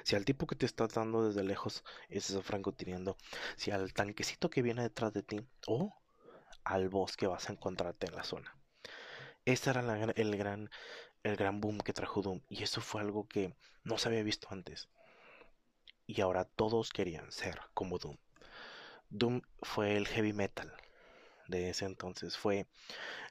Si 0.04 0.16
al 0.16 0.24
tipo 0.24 0.46
que 0.46 0.54
te 0.54 0.66
está 0.66 0.86
dando 0.86 1.26
desde 1.26 1.42
lejos 1.42 1.82
es 2.08 2.30
ese 2.30 2.42
francotirador, 2.42 3.16
si 3.56 3.70
al 3.70 3.92
tanquecito 3.92 4.48
que 4.50 4.62
viene 4.62 4.82
detrás 4.82 5.12
de 5.12 5.22
ti 5.22 5.40
o 5.66 5.94
al 6.64 6.88
boss 6.88 7.16
que 7.16 7.26
vas 7.26 7.48
a 7.48 7.52
encontrarte 7.52 8.06
en 8.06 8.14
la 8.14 8.22
zona. 8.22 8.61
Este 9.44 9.70
era 9.70 9.80
el, 10.14 10.36
gran, 10.36 10.70
el 11.22 11.36
gran 11.36 11.60
boom 11.60 11.78
que 11.78 11.92
trajo 11.92 12.22
Doom. 12.22 12.40
Y 12.48 12.62
eso 12.62 12.80
fue 12.80 13.00
algo 13.00 13.26
que 13.28 13.54
no 13.84 13.98
se 13.98 14.08
había 14.08 14.22
visto 14.22 14.48
antes. 14.50 14.88
Y 16.06 16.20
ahora 16.20 16.44
todos 16.44 16.90
querían 16.90 17.32
ser 17.32 17.60
como 17.74 17.98
Doom. 17.98 18.18
Doom 19.10 19.42
fue 19.62 19.96
el 19.96 20.06
heavy 20.06 20.32
metal 20.32 20.72
de 21.48 21.70
ese 21.70 21.86
entonces. 21.86 22.36
Fue 22.36 22.66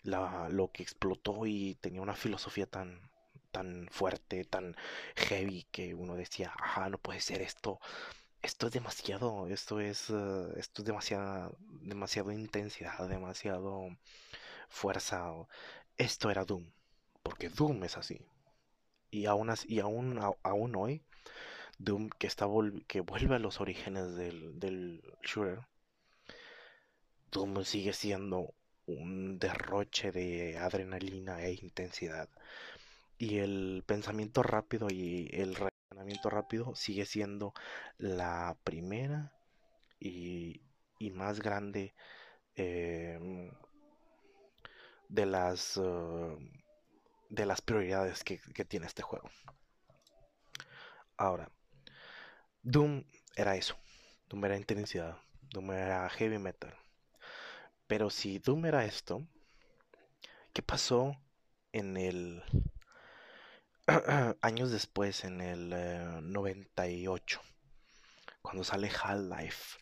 lo 0.03 0.71
que 0.73 0.83
explotó 0.83 1.45
y 1.45 1.75
tenía 1.75 2.01
una 2.01 2.15
filosofía 2.15 2.65
tan, 2.65 3.09
tan 3.51 3.87
fuerte, 3.91 4.43
tan 4.45 4.75
heavy, 5.15 5.65
que 5.71 5.93
uno 5.95 6.15
decía, 6.15 6.53
ajá, 6.59 6.89
no 6.89 6.97
puede 6.97 7.21
ser 7.21 7.41
esto. 7.41 7.79
Esto 8.41 8.67
es 8.67 8.73
demasiado, 8.73 9.47
esto 9.47 9.79
es, 9.79 10.09
eh, 10.09 10.47
esto 10.57 10.81
es 10.81 10.85
demasiado, 10.85 11.55
demasiado 11.59 12.31
intensidad, 12.31 13.07
demasiado 13.07 13.87
fuerza 14.69 15.31
esto 15.97 16.29
era 16.31 16.45
Doom, 16.45 16.65
porque 17.23 17.49
Doom 17.49 17.83
es 17.83 17.97
así. 17.97 18.25
Y 19.11 19.25
aún, 19.25 19.53
y 19.67 19.79
aún, 19.79 20.19
aún 20.43 20.75
hoy, 20.75 21.03
Doom 21.79 22.09
que, 22.09 22.27
está 22.27 22.47
que 22.87 23.01
vuelve 23.01 23.35
a 23.35 23.39
los 23.39 23.61
orígenes 23.61 24.15
del, 24.15 24.59
del 24.59 25.01
shooter, 25.23 25.61
Doom 27.31 27.63
sigue 27.63 27.93
siendo 27.93 28.53
un 28.85 29.39
derroche 29.39 30.11
de 30.11 30.57
adrenalina 30.57 31.41
e 31.43 31.53
intensidad. 31.53 32.29
Y 33.17 33.39
el 33.39 33.83
pensamiento 33.85 34.43
rápido 34.43 34.87
y 34.91 35.29
el 35.33 35.55
reaccionamiento 35.55 36.29
rápido 36.29 36.75
sigue 36.75 37.05
siendo 37.05 37.53
la 37.97 38.57
primera 38.63 39.31
y, 39.99 40.61
y 40.99 41.11
más 41.11 41.39
grande 41.39 41.93
eh, 42.55 43.19
de 45.11 45.25
las 45.25 45.77
uh, 45.77 46.39
de 47.29 47.45
las 47.45 47.61
prioridades 47.61 48.23
que, 48.23 48.39
tiene 48.65 48.87
este 48.87 49.01
juego. 49.01 49.29
Ahora, 51.17 51.49
Doom 52.63 53.03
era 53.35 53.55
eso. 53.55 53.77
Doom 54.29 54.45
era 54.45 54.57
intensidad. 54.57 55.17
Doom 55.41 55.71
era 55.71 56.09
heavy 56.09 56.39
metal. 56.39 56.73
Pero 57.87 58.09
si 58.09 58.39
Doom 58.39 58.65
era 58.65 58.85
esto, 58.85 59.25
¿qué 60.53 60.61
pasó 60.61 61.15
en 61.71 61.97
el 61.97 62.43
años 64.41 64.71
después, 64.71 65.23
en 65.23 65.41
el 65.41 65.69
98, 66.31 67.39
eh, 67.39 68.33
cuando 68.41 68.63
sale 68.63 68.89
Half-Life. 68.89 69.79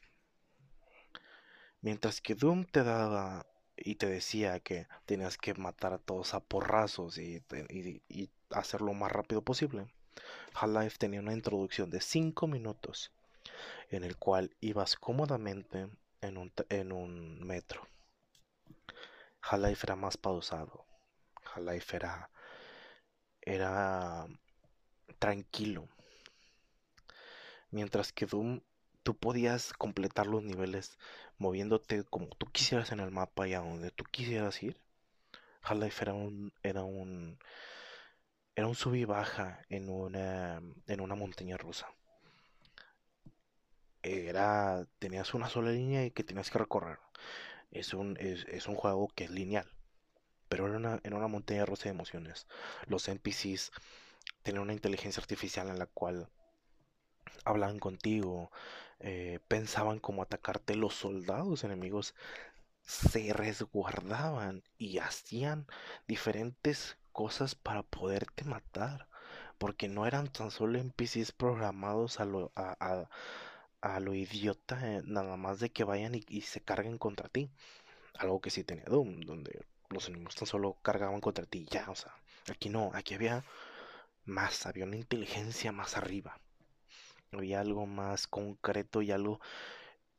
Mientras 1.82 2.22
que 2.22 2.36
Doom 2.36 2.66
te 2.66 2.84
daba 2.84 3.49
y 3.84 3.96
te 3.96 4.08
decía 4.08 4.60
que 4.60 4.88
tenías 5.06 5.38
que 5.38 5.54
matar 5.54 5.94
a 5.94 5.98
todos 5.98 6.34
a 6.34 6.40
porrazos 6.40 7.18
y, 7.18 7.44
y 8.10 8.30
hacerlo 8.52 8.88
lo 8.88 8.94
más 8.94 9.12
rápido 9.12 9.42
posible. 9.42 9.88
Half-Life 10.54 10.98
tenía 10.98 11.20
una 11.20 11.34
introducción 11.34 11.90
de 11.90 12.02
5 12.02 12.48
minutos 12.48 13.12
en 13.90 14.04
el 14.04 14.18
cual 14.18 14.56
ibas 14.60 14.96
cómodamente 14.96 15.90
en 16.22 16.38
un, 16.38 16.52
en 16.70 16.92
un 16.92 17.46
metro. 17.46 17.88
Half-Life 19.42 19.86
era 19.86 19.96
más 19.96 20.18
pausado. 20.18 20.86
Half-Life 21.54 21.96
era, 21.96 22.30
era 23.42 24.28
tranquilo. 25.18 25.88
Mientras 27.72 28.12
que 28.12 28.26
Doom, 28.26 28.62
tú 29.04 29.16
podías 29.16 29.74
completar 29.74 30.28
los 30.28 30.44
niveles 30.44 30.98
moviéndote 31.40 32.04
como 32.04 32.28
tú 32.28 32.46
quisieras 32.52 32.92
en 32.92 33.00
el 33.00 33.12
mapa 33.12 33.48
y 33.48 33.54
a 33.54 33.60
donde 33.60 33.92
tú 33.92 34.04
quisieras 34.04 34.62
ir. 34.62 34.80
Half-Life 35.64 36.04
era 36.04 36.14
un, 36.14 36.54
era 36.64 36.84
un, 36.84 37.40
era 38.56 38.68
un 38.68 38.76
sub 38.76 38.96
y 38.96 39.06
baja 39.06 39.66
en 39.70 39.90
una, 39.90 40.62
en 40.88 41.02
una 41.02 41.16
montaña 41.16 41.58
rusa. 41.58 41.88
Era, 44.04 44.86
tenías 45.00 45.34
una 45.34 45.50
sola 45.50 45.72
línea 45.72 46.06
y 46.06 46.12
que 46.12 46.24
tenías 46.24 46.50
que 46.50 46.60
recorrer. 46.60 47.00
Es 47.72 47.94
un, 47.94 48.18
es, 48.20 48.68
un 48.68 48.76
juego 48.76 49.10
que 49.16 49.26
es 49.26 49.30
lineal, 49.30 49.70
pero 50.48 50.68
era 50.68 50.78
una, 50.78 51.00
en 51.04 51.14
una 51.14 51.28
montaña 51.28 51.66
rusa 51.66 51.86
de 51.86 51.92
emociones. 51.92 52.48
Los 52.88 53.08
NPCs 53.08 53.72
tenían 54.44 54.64
una 54.64 54.74
inteligencia 54.74 55.22
artificial 55.22 55.70
en 55.70 55.80
la 55.80 55.86
cual 55.86 56.30
hablaban 57.46 57.80
contigo, 57.80 58.52
eh, 59.00 59.40
pensaban 59.48 60.00
cómo 60.00 60.22
atacarte. 60.22 60.76
Los 60.76 60.96
soldados 60.96 61.64
enemigos 61.64 62.16
se 62.82 63.34
resguardaban 63.34 64.64
y 64.78 64.98
hacían 65.00 65.68
diferentes 66.08 66.98
cosas 67.12 67.56
para 67.56 67.84
poderte 67.84 68.44
matar. 68.44 69.08
Porque 69.58 69.90
no 69.90 70.08
eran 70.08 70.32
tan 70.32 70.52
solo 70.52 70.80
NPCs 70.80 71.34
programados 71.34 72.20
a 72.20 72.26
lo, 72.26 72.52
a, 72.56 73.08
a, 73.82 74.00
lo 74.00 74.14
idiota, 74.14 74.80
eh, 74.82 75.02
nada 75.06 75.36
más 75.38 75.60
de 75.60 75.70
que 75.72 75.84
vayan 75.84 76.16
y, 76.16 76.42
se 76.42 76.62
carguen 76.62 76.98
contra 76.98 77.30
ti. 77.30 77.50
Algo 78.18 78.42
que 78.42 78.50
sí 78.50 78.64
tenía 78.64 78.86
Doom, 78.86 79.22
donde 79.22 79.66
los 79.90 80.08
enemigos 80.08 80.36
tan 80.36 80.48
solo 80.48 80.78
cargaban 80.82 81.22
contra 81.22 81.46
ti. 81.46 81.68
Ya, 81.70 81.90
o 81.90 81.96
sea, 81.96 82.16
aquí 82.50 82.70
no, 82.70 82.92
aquí 82.94 83.16
había 83.16 83.44
más, 84.26 84.66
había 84.66 84.86
una 84.86 84.96
inteligencia 84.96 85.72
más 85.72 85.98
arriba. 85.98 86.40
Había 87.32 87.62
algo 87.62 87.86
más 87.86 88.28
concreto 88.28 89.02
y 89.02 89.12
algo 89.12 89.40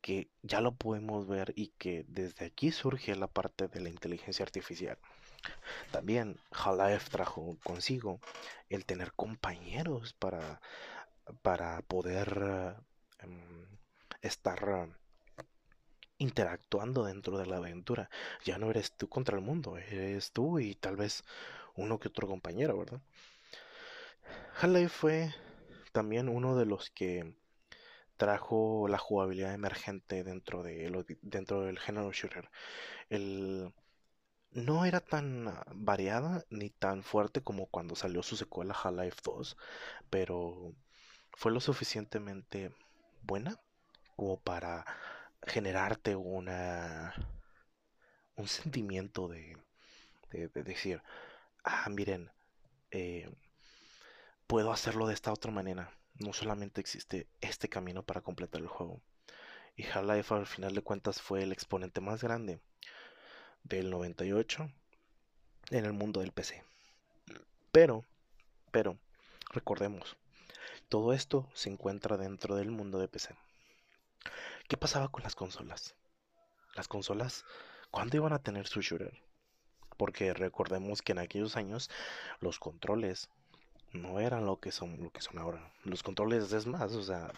que 0.00 0.30
ya 0.42 0.60
lo 0.60 0.72
podemos 0.72 1.26
ver 1.26 1.52
y 1.56 1.68
que 1.78 2.04
desde 2.08 2.46
aquí 2.46 2.72
surge 2.72 3.14
la 3.16 3.26
parte 3.26 3.68
de 3.68 3.80
la 3.80 3.88
inteligencia 3.88 4.44
artificial. 4.44 4.98
También 5.90 6.38
Half-Life 6.52 7.10
trajo 7.10 7.56
consigo 7.62 8.20
el 8.68 8.84
tener 8.84 9.12
compañeros 9.12 10.12
para, 10.14 10.60
para 11.42 11.82
poder 11.82 12.76
em, 13.20 13.66
estar 14.22 14.88
interactuando 16.18 17.04
dentro 17.04 17.38
de 17.38 17.46
la 17.46 17.56
aventura. 17.56 18.10
Ya 18.44 18.58
no 18.58 18.70
eres 18.70 18.92
tú 18.92 19.08
contra 19.08 19.36
el 19.36 19.42
mundo, 19.42 19.76
eres 19.78 20.32
tú 20.32 20.58
y 20.58 20.74
tal 20.74 20.96
vez 20.96 21.24
uno 21.74 21.98
que 21.98 22.08
otro 22.08 22.28
compañero, 22.28 22.78
¿verdad? 22.78 23.00
Half-Life 24.60 24.88
fue 24.90 25.34
también 25.92 26.28
uno 26.28 26.56
de 26.56 26.66
los 26.66 26.90
que 26.90 27.34
trajo 28.16 28.86
la 28.88 28.98
jugabilidad 28.98 29.54
emergente 29.54 30.24
dentro 30.24 30.62
de 30.62 31.18
dentro 31.22 31.62
del 31.62 31.78
género 31.78 32.12
shooter. 32.12 32.50
El 33.08 33.72
no 34.52 34.84
era 34.84 35.00
tan 35.00 35.48
ah, 35.48 35.64
variada 35.74 36.44
ni 36.50 36.70
tan 36.70 37.02
fuerte 37.02 37.42
como 37.42 37.66
cuando 37.66 37.94
salió 37.96 38.22
su 38.22 38.36
secuela 38.36 38.74
Half-Life 38.74 39.20
2, 39.24 39.56
pero 40.10 40.74
fue 41.32 41.52
lo 41.52 41.60
suficientemente 41.60 42.72
buena 43.22 43.56
como 44.16 44.40
para 44.40 44.84
generarte 45.46 46.16
una 46.16 47.14
un 48.36 48.48
sentimiento 48.48 49.28
de, 49.28 49.56
de, 50.30 50.48
decir, 50.62 51.02
ah, 51.64 51.88
miren, 51.90 52.30
eh, 52.90 53.30
puedo 54.50 54.72
hacerlo 54.72 55.06
de 55.06 55.14
esta 55.14 55.32
otra 55.32 55.52
manera. 55.52 55.92
No 56.14 56.32
solamente 56.32 56.80
existe 56.80 57.28
este 57.40 57.68
camino 57.68 58.02
para 58.02 58.20
completar 58.20 58.60
el 58.60 58.66
juego. 58.66 59.00
Y 59.76 59.84
Half-Life 59.84 60.34
al 60.34 60.46
final 60.48 60.74
de 60.74 60.82
cuentas 60.82 61.22
fue 61.22 61.44
el 61.44 61.52
exponente 61.52 62.00
más 62.00 62.20
grande 62.20 62.58
del 63.62 63.90
98 63.90 64.68
en 65.70 65.84
el 65.84 65.92
mundo 65.92 66.18
del 66.18 66.32
PC. 66.32 66.64
Pero, 67.70 68.04
pero, 68.72 68.98
recordemos, 69.50 70.16
todo 70.88 71.12
esto 71.12 71.48
se 71.54 71.70
encuentra 71.70 72.16
dentro 72.16 72.56
del 72.56 72.72
mundo 72.72 72.98
de 72.98 73.06
PC. 73.06 73.36
¿Qué 74.66 74.76
pasaba 74.76 75.12
con 75.12 75.22
las 75.22 75.36
consolas? 75.36 75.94
Las 76.74 76.88
consolas, 76.88 77.44
¿cuándo 77.92 78.16
iban 78.16 78.32
a 78.32 78.42
tener 78.42 78.66
su 78.66 78.80
shooter? 78.80 79.16
Porque 79.96 80.34
recordemos 80.34 81.02
que 81.02 81.12
en 81.12 81.20
aquellos 81.20 81.56
años 81.56 81.88
los 82.40 82.58
controles 82.58 83.28
no 83.92 84.20
eran 84.20 84.46
lo 84.46 84.60
que 84.60 84.72
son 84.72 85.02
lo 85.02 85.10
que 85.10 85.20
son 85.20 85.38
ahora. 85.38 85.72
Los 85.84 86.02
controles 86.02 86.52
es 86.52 86.66
más, 86.66 86.92
o 86.92 87.02
sea, 87.02 87.32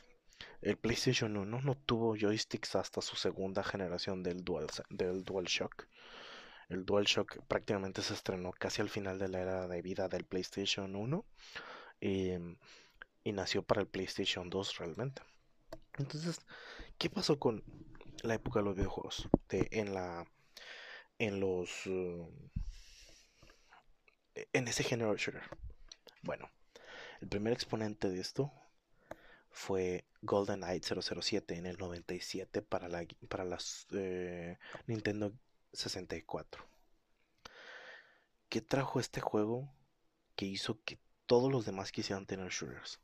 el 0.60 0.76
PlayStation 0.76 1.36
1 1.36 1.60
no 1.60 1.74
tuvo 1.74 2.16
joysticks 2.16 2.76
hasta 2.76 3.00
su 3.00 3.16
segunda 3.16 3.62
generación 3.64 4.22
del 4.22 4.44
Dual 4.44 4.68
del 4.90 5.24
DualShock. 5.24 5.86
El 6.68 6.84
DualShock 6.84 7.42
prácticamente 7.46 8.02
se 8.02 8.14
estrenó 8.14 8.52
casi 8.52 8.80
al 8.80 8.88
final 8.88 9.18
de 9.18 9.28
la 9.28 9.40
era 9.40 9.68
de 9.68 9.82
vida 9.82 10.08
del 10.08 10.24
PlayStation 10.24 10.94
1 10.96 11.24
y, 12.00 12.32
nació 13.32 13.62
para 13.62 13.80
el 13.80 13.88
PlayStation 13.88 14.48
2 14.50 14.78
realmente. 14.78 15.22
Entonces, 15.98 16.40
¿qué 16.98 17.10
pasó 17.10 17.38
con 17.38 17.62
la 18.22 18.34
época 18.34 18.60
de 18.60 18.64
los 18.66 18.76
videojuegos? 18.76 19.28
en 19.50 19.94
la 19.94 20.26
en 21.18 21.40
los 21.40 21.86
uh, 21.86 22.28
en 24.52 24.68
ese 24.68 24.82
género 24.82 25.16
shooter. 25.16 25.42
Bueno, 26.22 26.48
el 27.20 27.28
primer 27.28 27.52
exponente 27.52 28.08
de 28.08 28.20
esto 28.20 28.52
fue 29.50 30.04
GoldenEye 30.22 30.80
007 30.80 31.56
en 31.56 31.66
el 31.66 31.78
97 31.78 32.62
para 32.62 32.88
la 32.88 33.04
para 33.28 33.44
las 33.44 33.86
eh, 33.92 34.58
Nintendo 34.86 35.32
64. 35.72 36.64
¿Qué 38.48 38.60
trajo 38.60 39.00
este 39.00 39.20
juego 39.20 39.74
que 40.36 40.46
hizo 40.46 40.80
que 40.84 40.98
todos 41.26 41.50
los 41.50 41.66
demás 41.66 41.90
quisieran 41.90 42.26
tener 42.26 42.50
shooters? 42.50 43.00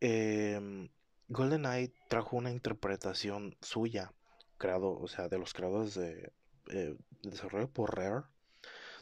Eh, 0.00 0.88
GoldenEye 1.28 1.92
trajo 2.08 2.36
una 2.36 2.50
interpretación 2.50 3.56
suya, 3.60 4.12
creado, 4.56 4.98
o 4.98 5.08
sea, 5.08 5.28
de 5.28 5.38
los 5.38 5.52
creadores 5.52 5.94
de 5.94 6.32
eh, 6.68 6.96
desarrollo 7.22 7.68
por 7.68 7.96
Rare, 7.96 8.24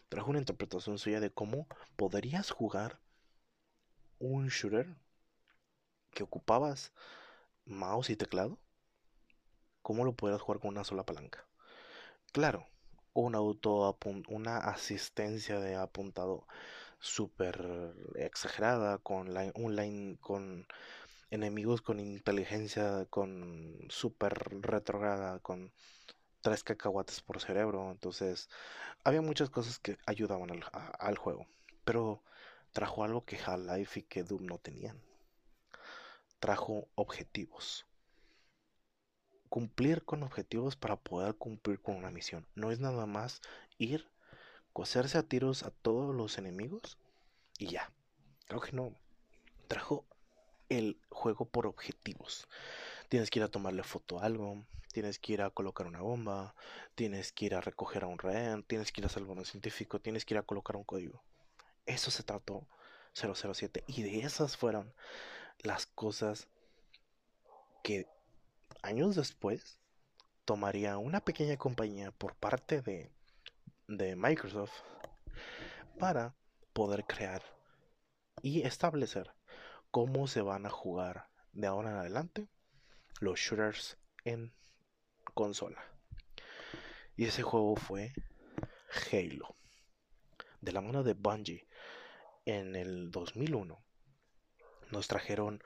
trajo 0.09 0.31
una 0.31 0.39
interpretación 0.39 0.99
suya 0.99 1.21
de 1.21 1.31
cómo 1.31 1.67
podrías 1.97 2.51
jugar 2.51 3.01
un 4.19 4.49
shooter 4.49 4.97
que 6.11 6.23
ocupabas 6.23 6.93
mouse 7.65 8.11
y 8.11 8.17
teclado 8.17 8.59
cómo 9.83 10.05
lo 10.05 10.13
puedas 10.13 10.41
jugar 10.41 10.61
con 10.61 10.71
una 10.71 10.85
sola 10.85 11.05
palanca. 11.05 11.47
Claro, 12.33 12.67
un 13.15 13.35
auto 13.35 13.99
una 14.29 14.59
asistencia 14.59 15.61
de 15.61 15.77
apuntado 15.77 16.47
súper 17.01 17.95
exagerada 18.17 18.99
con 18.99 19.35
con 20.21 20.67
enemigos 21.31 21.81
con 21.83 22.01
inteligencia 22.01 23.07
con 23.11 23.79
súper 23.89 24.35
retrograda 24.63 25.39
con 25.41 25.73
tres 26.49 26.65
cacahuates 26.65 27.21
por 27.21 27.41
cerebro 27.41 27.91
entonces 27.91 28.49
había 29.05 29.21
muchas 29.21 29.51
cosas 29.51 29.79
que 29.79 29.99
ayudaban 30.07 30.51
al, 30.99 31.17
juego 31.19 31.47
pero 31.85 32.23
trajo 32.73 33.05
algo 33.05 33.25
que 33.25 33.39
Half-Life 33.39 34.01
y 34.01 34.03
que 34.05 34.23
Doom 34.23 34.47
no 34.47 34.59
tenían 34.59 34.99
trajo 36.41 36.89
objetivos 36.95 37.85
cumplir 39.49 40.05
con 40.05 40.23
objetivos 40.23 40.77
para 40.77 40.97
poder 40.97 41.35
cumplir 41.35 41.81
con 41.81 41.97
una 41.97 42.11
misión. 42.11 42.47
No 42.55 42.71
es 42.71 42.81
nada 42.81 43.07
más 43.07 43.41
ir, 43.79 44.07
coserse 44.73 45.19
a 45.19 45.23
tiros 45.23 45.63
a 45.63 45.71
todos 45.71 46.15
los 46.15 46.39
enemigos 46.39 46.99
y 47.59 47.67
ya. 47.69 47.91
Creo 48.47 48.61
que 48.61 48.73
no. 48.73 48.95
Trajo 49.67 50.05
el 50.69 51.01
juego 51.11 51.47
por 51.47 51.67
objetivos. 51.67 52.47
Tienes 53.09 53.31
que 53.31 53.39
ir 53.39 53.43
a 53.45 53.49
tomarle 53.49 53.83
foto 53.83 54.19
a 54.19 54.25
algo, 54.25 54.67
tienes 54.93 55.19
que 55.19 55.33
ir 55.35 55.43
a 55.43 55.51
colocar 55.51 55.87
una 55.87 56.01
bomba, 56.01 56.55
tienes 56.95 57.33
que 57.33 57.47
ir 57.47 57.55
a 57.55 57.61
recoger 57.61 58.05
a 58.05 58.07
un 58.07 58.19
rehén, 58.19 58.63
tienes 58.63 58.93
que 58.93 59.01
ir 59.01 59.07
a 59.07 59.09
salvar 59.09 59.37
a 59.37 59.41
un 59.41 59.47
científico, 59.47 60.01
tienes 60.01 60.25
que 60.25 60.35
ir 60.35 60.39
a 60.39 60.43
colocar 60.43 60.77
un 60.77 60.85
código. 60.85 61.23
eso 61.87 62.11
se 62.11 62.23
trató 62.23 62.67
007 63.15 63.85
y 63.87 64.03
de 64.03 64.21
esas 64.21 64.57
fueron 64.57 64.93
las 65.61 65.87
cosas 65.87 66.49
que 67.83 68.07
años 68.83 69.17
después 69.17 69.79
tomaría 70.45 70.99
una 70.99 71.21
pequeña 71.21 71.57
compañía 71.57 72.11
por 72.13 72.35
parte 72.35 72.83
de, 72.83 73.11
de 73.87 74.17
Microsoft 74.17 74.73
para 75.99 76.35
poder 76.73 77.05
crear 77.05 77.43
y 78.43 78.63
establecer 78.63 79.33
cómo 79.91 80.29
se 80.29 80.43
van 80.43 80.67
a 80.67 80.71
jugar 80.71 81.29
de 81.53 81.67
ahora 81.67 81.91
en 81.91 81.97
adelante 81.97 82.49
los 83.21 83.39
shooters 83.39 83.99
en 84.25 84.53
consola. 85.35 85.83
Y 87.17 87.25
ese 87.25 87.43
juego 87.43 87.77
fue 87.77 88.13
Halo. 89.11 89.57
De 90.61 90.73
la 90.73 90.81
mano 90.81 91.03
de 91.03 91.15
Bungie 91.15 91.69
en 92.45 92.77
el 92.77 93.11
2001 93.11 93.83
nos 94.91 95.09
trajeron 95.09 95.63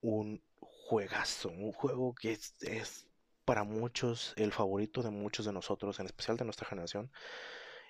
un 0.00 0.42
juegazo, 0.60 1.48
un 1.48 1.72
juego 1.72 2.14
que 2.14 2.32
es, 2.32 3.06
para 3.44 3.64
muchos 3.64 4.34
el 4.36 4.52
favorito 4.52 5.02
de 5.02 5.10
muchos 5.10 5.46
de 5.46 5.52
nosotros, 5.52 5.98
en 6.00 6.06
especial 6.06 6.36
de 6.36 6.44
nuestra 6.44 6.68
generación. 6.68 7.10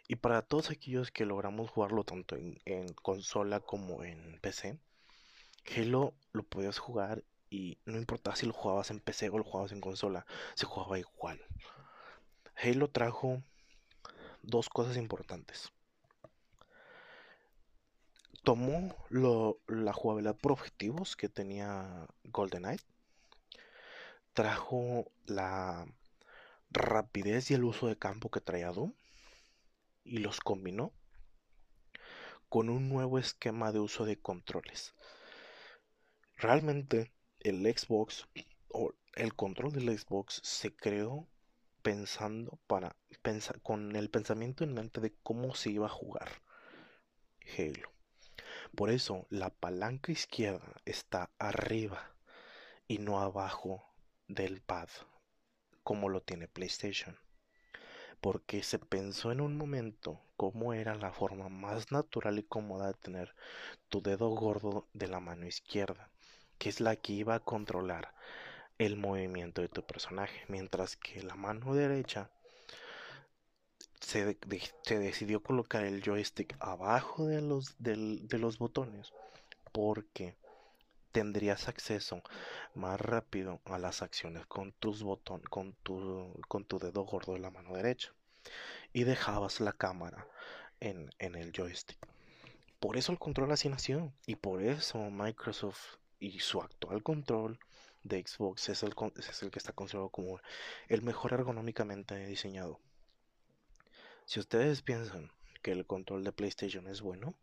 Y 0.08 0.16
para 0.16 0.42
todos 0.42 0.70
aquellos 0.70 1.10
que 1.10 1.26
logramos 1.26 1.70
jugarlo 1.70 2.04
tanto 2.04 2.36
en, 2.36 2.60
en 2.64 2.92
consola 2.92 3.60
como 3.60 4.04
en 4.04 4.38
PC, 4.40 4.78
Halo 5.76 6.14
lo 6.32 6.42
podías 6.42 6.78
jugar 6.78 7.24
y 7.52 7.76
no 7.84 7.98
importaba 7.98 8.34
si 8.34 8.46
lo 8.46 8.54
jugabas 8.54 8.90
en 8.90 8.98
PC 8.98 9.28
o 9.28 9.36
lo 9.36 9.44
jugabas 9.44 9.72
en 9.72 9.82
consola, 9.82 10.24
se 10.54 10.64
jugaba 10.64 10.98
igual. 10.98 11.38
Halo 12.56 12.88
trajo 12.88 13.42
dos 14.40 14.70
cosas 14.70 14.96
importantes. 14.96 15.70
Tomó 18.42 18.96
la 19.10 19.92
jugabilidad 19.92 20.34
por 20.34 20.52
objetivos 20.52 21.14
que 21.14 21.28
tenía 21.28 22.06
GoldenEye. 22.24 22.80
Trajo 24.32 25.12
la 25.26 25.86
rapidez 26.70 27.50
y 27.50 27.54
el 27.54 27.64
uso 27.64 27.86
de 27.86 27.98
campo 27.98 28.30
que 28.30 28.40
traía 28.40 28.72
Doom. 28.72 28.94
Y 30.04 30.18
los 30.18 30.40
combinó 30.40 30.90
con 32.48 32.70
un 32.70 32.88
nuevo 32.88 33.18
esquema 33.18 33.72
de 33.72 33.78
uso 33.78 34.06
de 34.06 34.18
controles. 34.18 34.94
Realmente 36.38 37.12
el 37.44 37.64
Xbox 37.64 38.28
o 38.68 38.94
el 39.14 39.34
control 39.34 39.72
del 39.72 39.98
Xbox 39.98 40.40
se 40.42 40.74
creó 40.74 41.28
pensando 41.82 42.58
para 42.66 42.96
con 43.62 43.96
el 43.96 44.08
pensamiento 44.10 44.64
en 44.64 44.74
mente 44.74 45.00
de 45.00 45.14
cómo 45.22 45.54
se 45.54 45.70
iba 45.70 45.86
a 45.86 45.90
jugar 45.90 46.30
Halo. 47.58 47.92
Por 48.74 48.90
eso 48.90 49.26
la 49.30 49.50
palanca 49.50 50.12
izquierda 50.12 50.80
está 50.84 51.30
arriba 51.38 52.14
y 52.86 52.98
no 52.98 53.20
abajo 53.20 53.84
del 54.28 54.60
pad 54.62 54.88
como 55.82 56.08
lo 56.08 56.22
tiene 56.22 56.48
PlayStation. 56.48 57.18
Porque 58.20 58.62
se 58.62 58.78
pensó 58.78 59.32
en 59.32 59.40
un 59.40 59.56
momento 59.56 60.22
cómo 60.36 60.74
era 60.74 60.94
la 60.94 61.12
forma 61.12 61.48
más 61.48 61.90
natural 61.90 62.38
y 62.38 62.44
cómoda 62.44 62.86
de 62.86 62.94
tener 62.94 63.34
tu 63.88 64.00
dedo 64.00 64.28
gordo 64.28 64.88
de 64.92 65.08
la 65.08 65.18
mano 65.18 65.46
izquierda, 65.46 66.10
que 66.62 66.68
es 66.68 66.78
la 66.78 66.94
que 66.94 67.12
iba 67.12 67.34
a 67.34 67.40
controlar 67.40 68.14
el 68.78 68.96
movimiento 68.96 69.62
de 69.62 69.68
tu 69.68 69.84
personaje, 69.84 70.44
mientras 70.46 70.96
que 70.96 71.20
la 71.20 71.34
mano 71.34 71.74
derecha 71.74 72.30
se, 73.98 74.38
decidió 74.88 75.42
colocar 75.42 75.82
el 75.84 76.04
joystick 76.04 76.54
abajo 76.60 77.26
de 77.26 77.42
los, 77.42 78.58
botones 78.58 79.12
porque 79.72 80.36
tendrías 81.10 81.66
acceso 81.66 82.22
más 82.76 83.00
rápido 83.00 83.60
a 83.64 83.80
las 83.80 84.00
acciones 84.00 84.46
con 84.46 84.70
tus 84.70 85.04
tu, 85.82 86.40
con 86.46 86.64
tu 86.64 86.78
dedo 86.78 87.02
gordo 87.02 87.32
de 87.32 87.40
la 87.40 87.50
mano 87.50 87.74
derecha 87.74 88.12
y 88.92 89.02
dejabas 89.02 89.58
la 89.58 89.72
cámara 89.72 90.28
en, 90.78 91.10
en 91.18 91.34
el 91.34 91.50
joystick. 91.50 91.98
Por 92.78 92.96
eso 92.96 93.10
el 93.10 93.18
control 93.18 93.50
así 93.50 93.68
nació 93.68 94.12
y 94.26 94.36
por 94.36 94.62
eso 94.62 95.10
Microsoft 95.10 95.96
y 96.22 96.38
su 96.38 96.60
actual 96.60 97.02
control 97.02 97.58
de 98.04 98.24
Xbox 98.24 98.68
es 98.68 98.84
el, 98.84 98.94
que 98.94 99.58
está 99.58 99.72
considerado 99.72 100.08
como 100.08 100.40
el 100.86 101.02
mejor 101.02 101.32
ergonómicamente 101.32 102.26
diseñado. 102.26 102.78
Si 104.24 104.38
ustedes 104.38 104.82
piensan 104.82 105.32
que 105.62 105.72
el 105.72 105.84
control 105.84 106.22
de 106.22 106.30
PlayStation 106.30 106.86
es 106.86 107.00
bueno, 107.00 107.34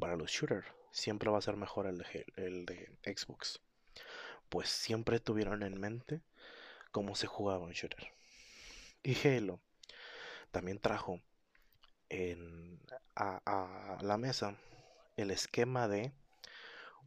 para 0.00 0.16
los 0.16 0.32
shooters 0.32 0.66
siempre 0.90 1.30
va 1.30 1.38
a 1.38 1.42
ser 1.42 1.56
mejor 1.56 1.86
el 1.86 2.66
de, 2.66 2.98
Xbox. 3.04 3.60
Pues 4.48 4.68
siempre 4.68 5.20
tuvieron 5.20 5.62
en 5.62 5.78
mente 5.78 6.22
cómo 6.90 7.14
se 7.14 7.28
jugaba 7.28 7.66
un 7.66 7.72
shooter. 7.72 8.12
Y 9.04 9.14
Halo 9.28 9.60
también 10.50 10.80
trajo 10.80 11.20
en, 12.08 12.80
a 13.14 13.98
la 14.02 14.18
mesa 14.18 14.56
el 15.16 15.30
esquema 15.30 15.86
de 15.86 16.12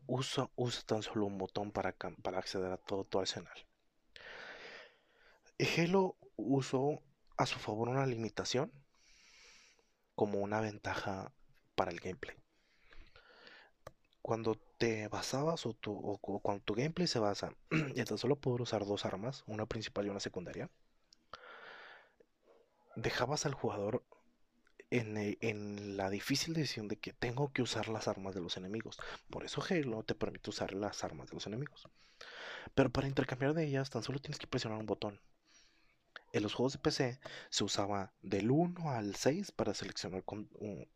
usa, 0.10 0.50
tan 0.86 1.04
solo 1.04 1.28
un 1.28 1.38
botón 1.38 1.72
para, 1.72 1.96
acceder 2.36 2.72
a 2.72 2.78
todo 2.78 3.04
tu 3.04 3.20
arsenal. 3.20 3.54
Halo 5.78 6.16
usó 6.36 7.02
a 7.38 7.46
su 7.46 7.60
favor 7.60 7.90
una 7.90 8.06
limitación 8.06 8.72
como 10.16 10.40
una 10.40 10.62
ventaja 10.62 11.32
para 11.76 11.92
el 11.92 12.00
gameplay. 12.00 12.36
Cuando 14.22 14.56
te 14.78 15.08
basabas 15.08 15.66
o, 15.66 15.78
o 15.86 16.18
cuando 16.18 16.64
tu 16.64 16.74
gameplay 16.74 17.08
se 17.08 17.20
basa 17.20 17.54
en 17.70 18.06
tan 18.06 18.18
solo 18.18 18.36
poder 18.36 18.62
usar 18.62 18.86
dos 18.86 19.06
armas, 19.06 19.44
una 19.48 19.66
principal 19.66 20.08
y 20.08 20.10
una 20.10 20.20
secundaria, 20.20 20.70
dejabas 22.96 23.46
al 23.46 23.54
jugador 23.54 24.04
en, 24.92 25.98
la 25.98 26.10
difícil 26.10 26.54
decisión 26.54 26.88
de 26.88 26.98
que 26.98 27.14
tengo 27.14 27.52
que 27.54 27.62
usar 27.62 27.90
las 27.90 28.08
armas 28.08 28.34
de 28.34 28.42
los 28.42 28.58
enemigos. 28.58 28.98
Por 29.30 29.44
eso 29.44 29.64
Halo 29.68 30.04
te 30.04 30.16
permite 30.16 30.50
usar 30.50 30.74
las 30.74 31.04
armas 31.04 31.30
de 31.30 31.36
los 31.36 31.48
enemigos. 31.48 31.88
Pero 32.76 32.92
para 32.92 33.08
intercambiar 33.08 33.54
de 33.54 33.66
ellas 33.66 33.90
tan 33.90 34.04
solo 34.04 34.20
tienes 34.20 34.40
que 34.40 34.48
presionar 34.48 34.80
un 34.80 34.86
botón. 34.86 35.20
En 36.32 36.44
los 36.44 36.54
juegos 36.54 36.74
de 36.74 36.80
PC 36.80 37.20
se 37.50 37.64
usaba 37.64 38.14
del 38.22 38.52
1 38.52 38.92
al 38.92 39.16
6 39.16 39.52
para 39.52 39.74
seleccionar, 39.74 40.24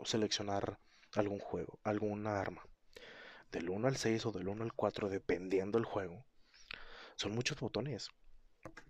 seleccionar 0.04 0.80
algún 1.16 1.40
juego, 1.40 1.80
alguna 1.84 2.40
arma. 2.40 2.64
Del 3.52 3.70
1 3.70 3.88
al 3.88 3.98
6 3.98 4.26
o 4.28 4.32
del 4.32 4.48
1 4.48 4.64
al 4.64 4.74
4 4.74 5.10
dependiendo 5.10 5.78
del 5.78 5.86
juego. 5.86 6.26
Son 7.16 7.34
muchos 7.34 7.60
botones. 7.60 8.10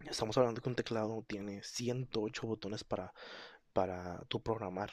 Estamos 0.10 0.38
hablando 0.38 0.62
que 0.62 0.70
un 0.70 0.76
teclado 0.76 1.24
tiene 1.28 1.63
108 1.63 2.46
botones 2.46 2.84
para 2.84 3.13
para 3.74 4.20
tu 4.28 4.42
programar. 4.42 4.92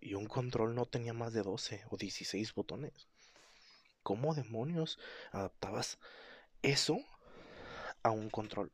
Y 0.00 0.14
un 0.14 0.26
control 0.26 0.74
no 0.74 0.86
tenía 0.86 1.12
más 1.12 1.32
de 1.32 1.42
12 1.42 1.84
o 1.90 1.96
16 1.96 2.54
botones. 2.54 3.08
¿Cómo 4.02 4.34
demonios 4.34 4.98
adaptabas 5.32 5.98
eso 6.62 6.98
a 8.02 8.10
un 8.10 8.30
control? 8.30 8.72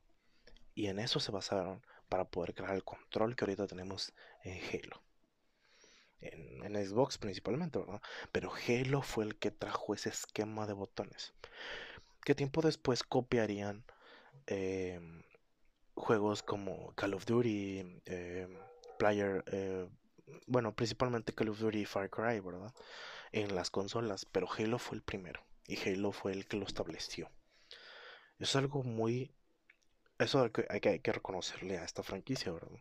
Y 0.74 0.86
en 0.88 0.98
eso 0.98 1.20
se 1.20 1.32
basaron 1.32 1.82
para 2.08 2.26
poder 2.26 2.54
crear 2.54 2.74
el 2.74 2.84
control 2.84 3.34
que 3.34 3.44
ahorita 3.44 3.66
tenemos 3.66 4.12
en 4.44 4.60
Halo. 4.62 5.02
En, 6.20 6.62
Xbox 6.86 7.18
principalmente, 7.18 7.78
¿verdad? 7.78 8.00
Pero 8.30 8.52
Halo 8.52 9.02
fue 9.02 9.24
el 9.24 9.36
que 9.36 9.50
trajo 9.50 9.94
ese 9.94 10.10
esquema 10.10 10.66
de 10.66 10.74
botones. 10.74 11.32
Que 12.24 12.34
tiempo 12.34 12.62
después 12.62 13.02
copiarían 13.02 13.84
eh, 14.46 15.00
juegos 15.94 16.42
como 16.42 16.94
Call 16.94 17.14
of 17.14 17.26
Duty, 17.26 18.02
eh, 18.06 18.48
player, 19.02 19.42
eh, 19.50 19.88
bueno, 20.46 20.76
principalmente 20.76 21.32
Call 21.32 21.48
of 21.48 21.58
Duty 21.58 21.80
y 21.80 21.84
Far 21.86 22.08
Cry, 22.08 22.38
¿verdad? 22.38 22.72
En 23.32 23.52
las 23.56 23.68
consolas, 23.68 24.26
pero 24.26 24.48
Halo 24.48 24.78
fue 24.78 24.96
el 24.96 25.02
primero 25.02 25.44
y 25.66 25.76
Halo 25.76 26.12
fue 26.12 26.30
el 26.32 26.46
que 26.46 26.56
lo 26.56 26.64
estableció. 26.64 27.28
Es 28.38 28.54
algo 28.54 28.84
muy... 28.84 29.32
Eso 30.18 30.44
hay 30.44 30.50
que, 30.50 30.66
hay 30.68 31.00
que, 31.00 31.12
reconocerle 31.12 31.78
a 31.78 31.84
esta 31.84 32.04
franquicia, 32.04 32.52
¿verdad? 32.52 32.78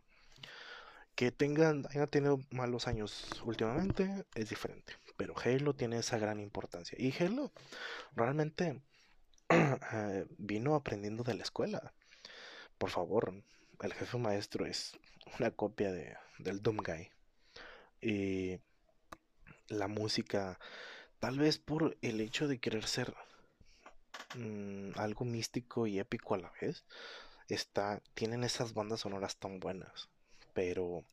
Que 1.16 1.32
tengan, 1.32 1.86
hayan 1.90 2.06
tenido 2.06 2.38
malos 2.50 2.86
años 2.86 3.42
últimamente 3.44 4.24
es 4.36 4.48
diferente, 4.48 4.94
pero 5.16 5.34
Halo 5.36 5.74
tiene 5.74 5.98
esa 5.98 6.18
gran 6.18 6.38
importancia. 6.38 6.96
Y 7.00 7.12
Halo 7.20 7.50
realmente 8.14 8.80
eh, 9.48 10.26
vino 10.38 10.76
aprendiendo 10.76 11.24
de 11.24 11.34
la 11.34 11.42
escuela. 11.42 11.92
Por 12.78 12.90
favor, 12.90 13.34
el 13.80 13.92
jefe 13.92 14.18
maestro 14.18 14.66
es 14.66 14.96
una 15.38 15.50
copia 15.50 15.92
de, 15.92 16.16
del 16.38 16.62
Doom 16.62 16.78
Guy. 16.78 17.10
Y 18.00 18.60
la 19.68 19.88
música, 19.88 20.58
tal 21.18 21.38
vez 21.38 21.58
por 21.58 21.96
el 22.02 22.20
hecho 22.20 22.48
de 22.48 22.58
querer 22.58 22.86
ser 22.86 23.14
mm, 24.34 24.92
algo 24.96 25.24
místico 25.24 25.86
y 25.86 25.98
épico 25.98 26.34
a 26.34 26.38
la 26.38 26.52
vez, 26.60 26.84
está, 27.48 28.02
tienen 28.14 28.44
esas 28.44 28.74
bandas 28.74 29.00
sonoras 29.00 29.36
tan 29.36 29.60
buenas, 29.60 30.08
pero 30.52 31.04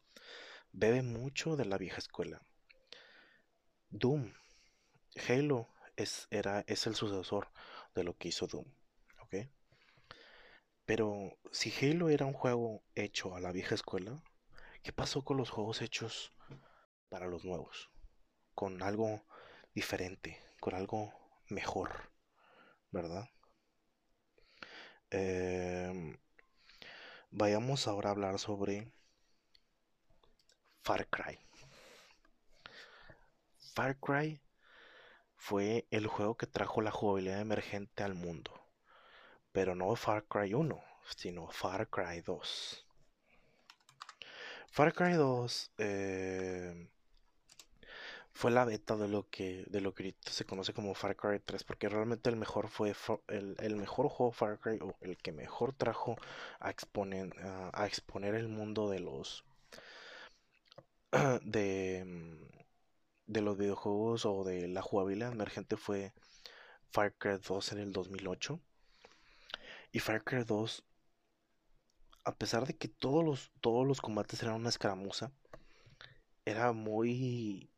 bebe 0.71 1.01
mucho 1.01 1.55
de 1.55 1.65
la 1.65 1.77
vieja 1.77 1.97
escuela. 1.97 2.41
Doom, 3.89 4.33
Halo 5.27 5.67
es, 5.95 6.27
era, 6.31 6.63
es 6.67 6.87
el 6.87 6.95
sucesor 6.95 7.49
de 7.95 8.03
lo 8.03 8.15
que 8.17 8.29
hizo 8.29 8.47
Doom. 8.47 8.65
Pero 10.89 11.37
si 11.51 11.71
Halo 11.71 12.09
era 12.09 12.25
un 12.25 12.33
juego 12.33 12.81
hecho 12.95 13.35
a 13.35 13.39
la 13.39 13.51
vieja 13.51 13.75
escuela, 13.75 14.23
¿qué 14.81 14.91
pasó 14.91 15.23
con 15.23 15.37
los 15.37 15.51
juegos 15.51 15.83
hechos 15.83 16.33
para 17.09 17.27
los 17.27 17.45
nuevos? 17.45 17.91
Con 18.55 18.81
algo 18.81 19.23
diferente, 19.75 20.41
con 20.59 20.73
algo 20.73 21.13
mejor, 21.47 21.91
¿verdad? 22.89 23.29
Em, 25.11 26.17
vayamos 27.29 27.87
ahora 27.87 28.09
a 28.09 28.13
hablar 28.13 28.39
sobre 28.39 28.91
Far 30.81 31.07
Cry. 31.07 31.37
Far 33.75 33.95
Cry 33.99 34.41
fue 35.35 35.85
el 35.91 36.07
juego 36.07 36.35
que 36.35 36.47
trajo 36.47 36.81
la 36.81 36.89
jugabilidad 36.89 37.41
emergente 37.41 38.01
al 38.01 38.15
mundo. 38.15 38.58
Pero 39.59 39.75
no 39.75 39.93
Far 39.97 40.23
Cry 40.23 40.53
1, 40.53 40.81
sino 41.17 41.49
Far 41.49 41.89
Cry 41.89 42.21
2. 42.21 42.85
Far 44.71 44.93
Cry 44.93 45.15
2 45.15 45.71
eh, 45.79 46.87
fue 48.31 48.51
la 48.51 48.63
beta 48.63 48.95
de 48.95 49.09
lo 49.09 49.29
que 49.29 49.65
de 49.67 49.81
lo 49.81 49.93
que 49.93 50.15
se 50.21 50.45
conoce 50.45 50.73
como 50.73 50.95
Far 50.95 51.17
Cry 51.17 51.41
3 51.41 51.65
porque 51.65 51.89
realmente 51.89 52.29
el 52.29 52.37
mejor 52.37 52.69
fue 52.69 52.95
el, 53.27 53.75
mejor 53.75 54.07
juego 54.07 54.31
Far 54.31 54.59
Cry 54.59 54.79
o 54.79 54.95
el 55.01 55.17
que 55.17 55.33
mejor 55.33 55.73
trajo 55.73 56.15
a 56.61 56.69
exponer 56.69 57.29
a, 57.73 57.85
exponer 57.85 58.35
el 58.35 58.47
mundo 58.47 58.89
de 58.89 59.01
los 59.01 59.43
de 61.41 62.47
de 63.27 63.41
los 63.41 63.57
videojuegos 63.57 64.25
o 64.25 64.45
de 64.45 64.69
la 64.69 64.81
jugabilidad 64.81 65.33
emergente 65.33 65.75
fue 65.75 66.13
Far 66.91 67.13
Cry 67.17 67.39
2 67.45 67.73
en 67.73 67.79
el 67.79 67.91
2008 67.91 68.61
y 69.91 69.99
Far 69.99 70.23
Cry 70.23 70.43
2 70.43 70.83
a 72.25 72.35
pesar 72.35 72.67
de 72.67 72.75
que 72.77 72.87
todos 72.87 73.23
los 73.23 73.51
todos 73.61 73.87
los 73.87 74.01
combates 74.01 74.41
eran 74.43 74.55
una 74.55 74.69
escaramuza 74.69 75.31
era 76.45 76.71
muy 76.73 77.69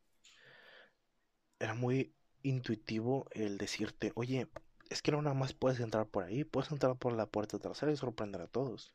era 1.58 1.74
muy 1.74 2.12
intuitivo 2.42 3.26
el 3.30 3.56
decirte, 3.58 4.12
oye, 4.16 4.48
es 4.90 5.00
que 5.00 5.12
no 5.12 5.22
nada 5.22 5.34
más 5.34 5.52
puedes 5.54 5.80
entrar 5.80 6.06
por 6.06 6.24
ahí, 6.24 6.44
puedes 6.44 6.70
entrar 6.72 6.96
por 6.96 7.12
la 7.12 7.26
puerta 7.26 7.58
trasera 7.58 7.92
y 7.92 7.96
sorprender 7.96 8.40
a 8.40 8.48
todos. 8.48 8.92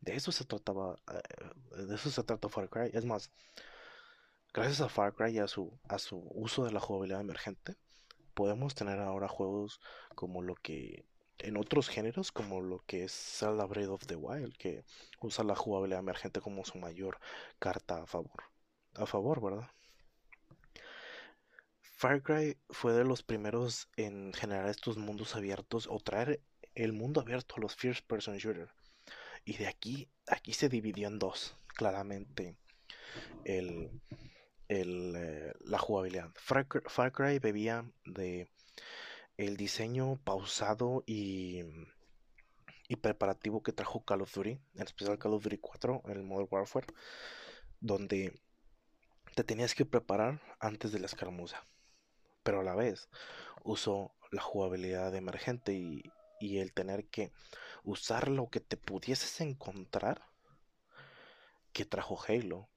De 0.00 0.14
eso 0.14 0.30
se 0.32 0.44
trataba, 0.44 0.96
eh, 1.12 1.84
de 1.84 1.94
eso 1.94 2.10
se 2.10 2.22
trata 2.22 2.48
Far 2.48 2.68
Cry. 2.70 2.90
Es 2.92 3.04
más, 3.04 3.30
gracias 4.54 4.80
a 4.80 4.88
Far 4.88 5.14
Cry 5.14 5.32
y 5.32 5.38
a 5.38 5.48
su, 5.48 5.78
a 5.88 5.98
su 5.98 6.18
uso 6.34 6.64
de 6.64 6.72
la 6.72 6.80
jugabilidad 6.80 7.20
emergente, 7.20 7.76
podemos 8.34 8.74
tener 8.74 9.00
ahora 9.00 9.28
juegos 9.28 9.80
como 10.14 10.42
lo 10.42 10.54
que 10.54 11.04
en 11.38 11.56
otros 11.56 11.88
géneros 11.88 12.32
como 12.32 12.60
lo 12.60 12.80
que 12.86 13.04
es 13.04 13.12
Zelda 13.12 13.64
of 13.64 14.06
the 14.06 14.16
Wild 14.16 14.56
que 14.56 14.84
usa 15.20 15.44
la 15.44 15.54
jugabilidad 15.56 16.00
emergente 16.00 16.40
como 16.40 16.64
su 16.64 16.78
mayor 16.78 17.18
carta 17.58 18.02
a 18.02 18.06
favor 18.06 18.44
a 18.94 19.06
favor 19.06 19.42
verdad 19.42 19.70
Far 21.98 22.22
Cry 22.22 22.58
fue 22.68 22.92
de 22.92 23.04
los 23.04 23.22
primeros 23.22 23.88
en 23.96 24.34
generar 24.34 24.68
estos 24.68 24.98
mundos 24.98 25.34
abiertos 25.34 25.86
o 25.90 25.98
traer 25.98 26.42
el 26.74 26.92
mundo 26.92 27.22
abierto 27.22 27.54
a 27.56 27.60
los 27.60 27.74
first 27.74 28.06
person 28.06 28.36
shooter. 28.36 28.68
Y 29.46 29.56
de 29.56 29.66
aquí, 29.66 30.06
aquí 30.26 30.52
se 30.52 30.68
dividió 30.68 31.08
en 31.08 31.18
dos, 31.18 31.56
claramente, 31.68 32.54
el, 33.44 33.90
eh, 34.68 35.52
la 35.60 35.78
jugabilidad. 35.78 36.30
Far, 36.34 36.66
Cry 37.12 37.38
bebía 37.38 37.90
de 38.04 38.50
el 39.36 39.56
diseño 39.56 40.18
pausado 40.24 41.02
y, 41.06 41.62
y 42.88 42.96
preparativo 42.96 43.62
que 43.62 43.72
trajo 43.72 44.04
Call 44.04 44.22
of 44.22 44.34
Duty, 44.34 44.58
en 44.74 44.82
especial 44.82 45.18
Call 45.18 45.34
of 45.34 45.42
Duty 45.42 45.58
4, 45.58 46.02
el 46.06 46.22
Modern 46.22 46.48
Warfare, 46.50 46.86
donde 47.80 48.32
te 49.34 49.44
tenías 49.44 49.74
que 49.74 49.84
preparar 49.84 50.40
antes 50.60 50.92
de 50.92 51.00
la 51.00 51.06
escaramuza 51.06 51.66
pero 52.46 52.60
a 52.60 52.62
la 52.62 52.76
vez 52.76 53.08
usó 53.64 54.14
la 54.30 54.40
jugabilidad 54.40 55.12
emergente 55.16 55.72
y, 55.72 56.12
el 56.40 56.72
tener 56.72 57.08
que 57.08 57.32
usar 57.82 58.28
lo 58.28 58.50
que 58.50 58.60
te 58.60 58.76
pudieses 58.76 59.40
encontrar 59.40 60.22
que 61.72 61.84
trajo 61.84 62.16
Halo. 62.28 62.68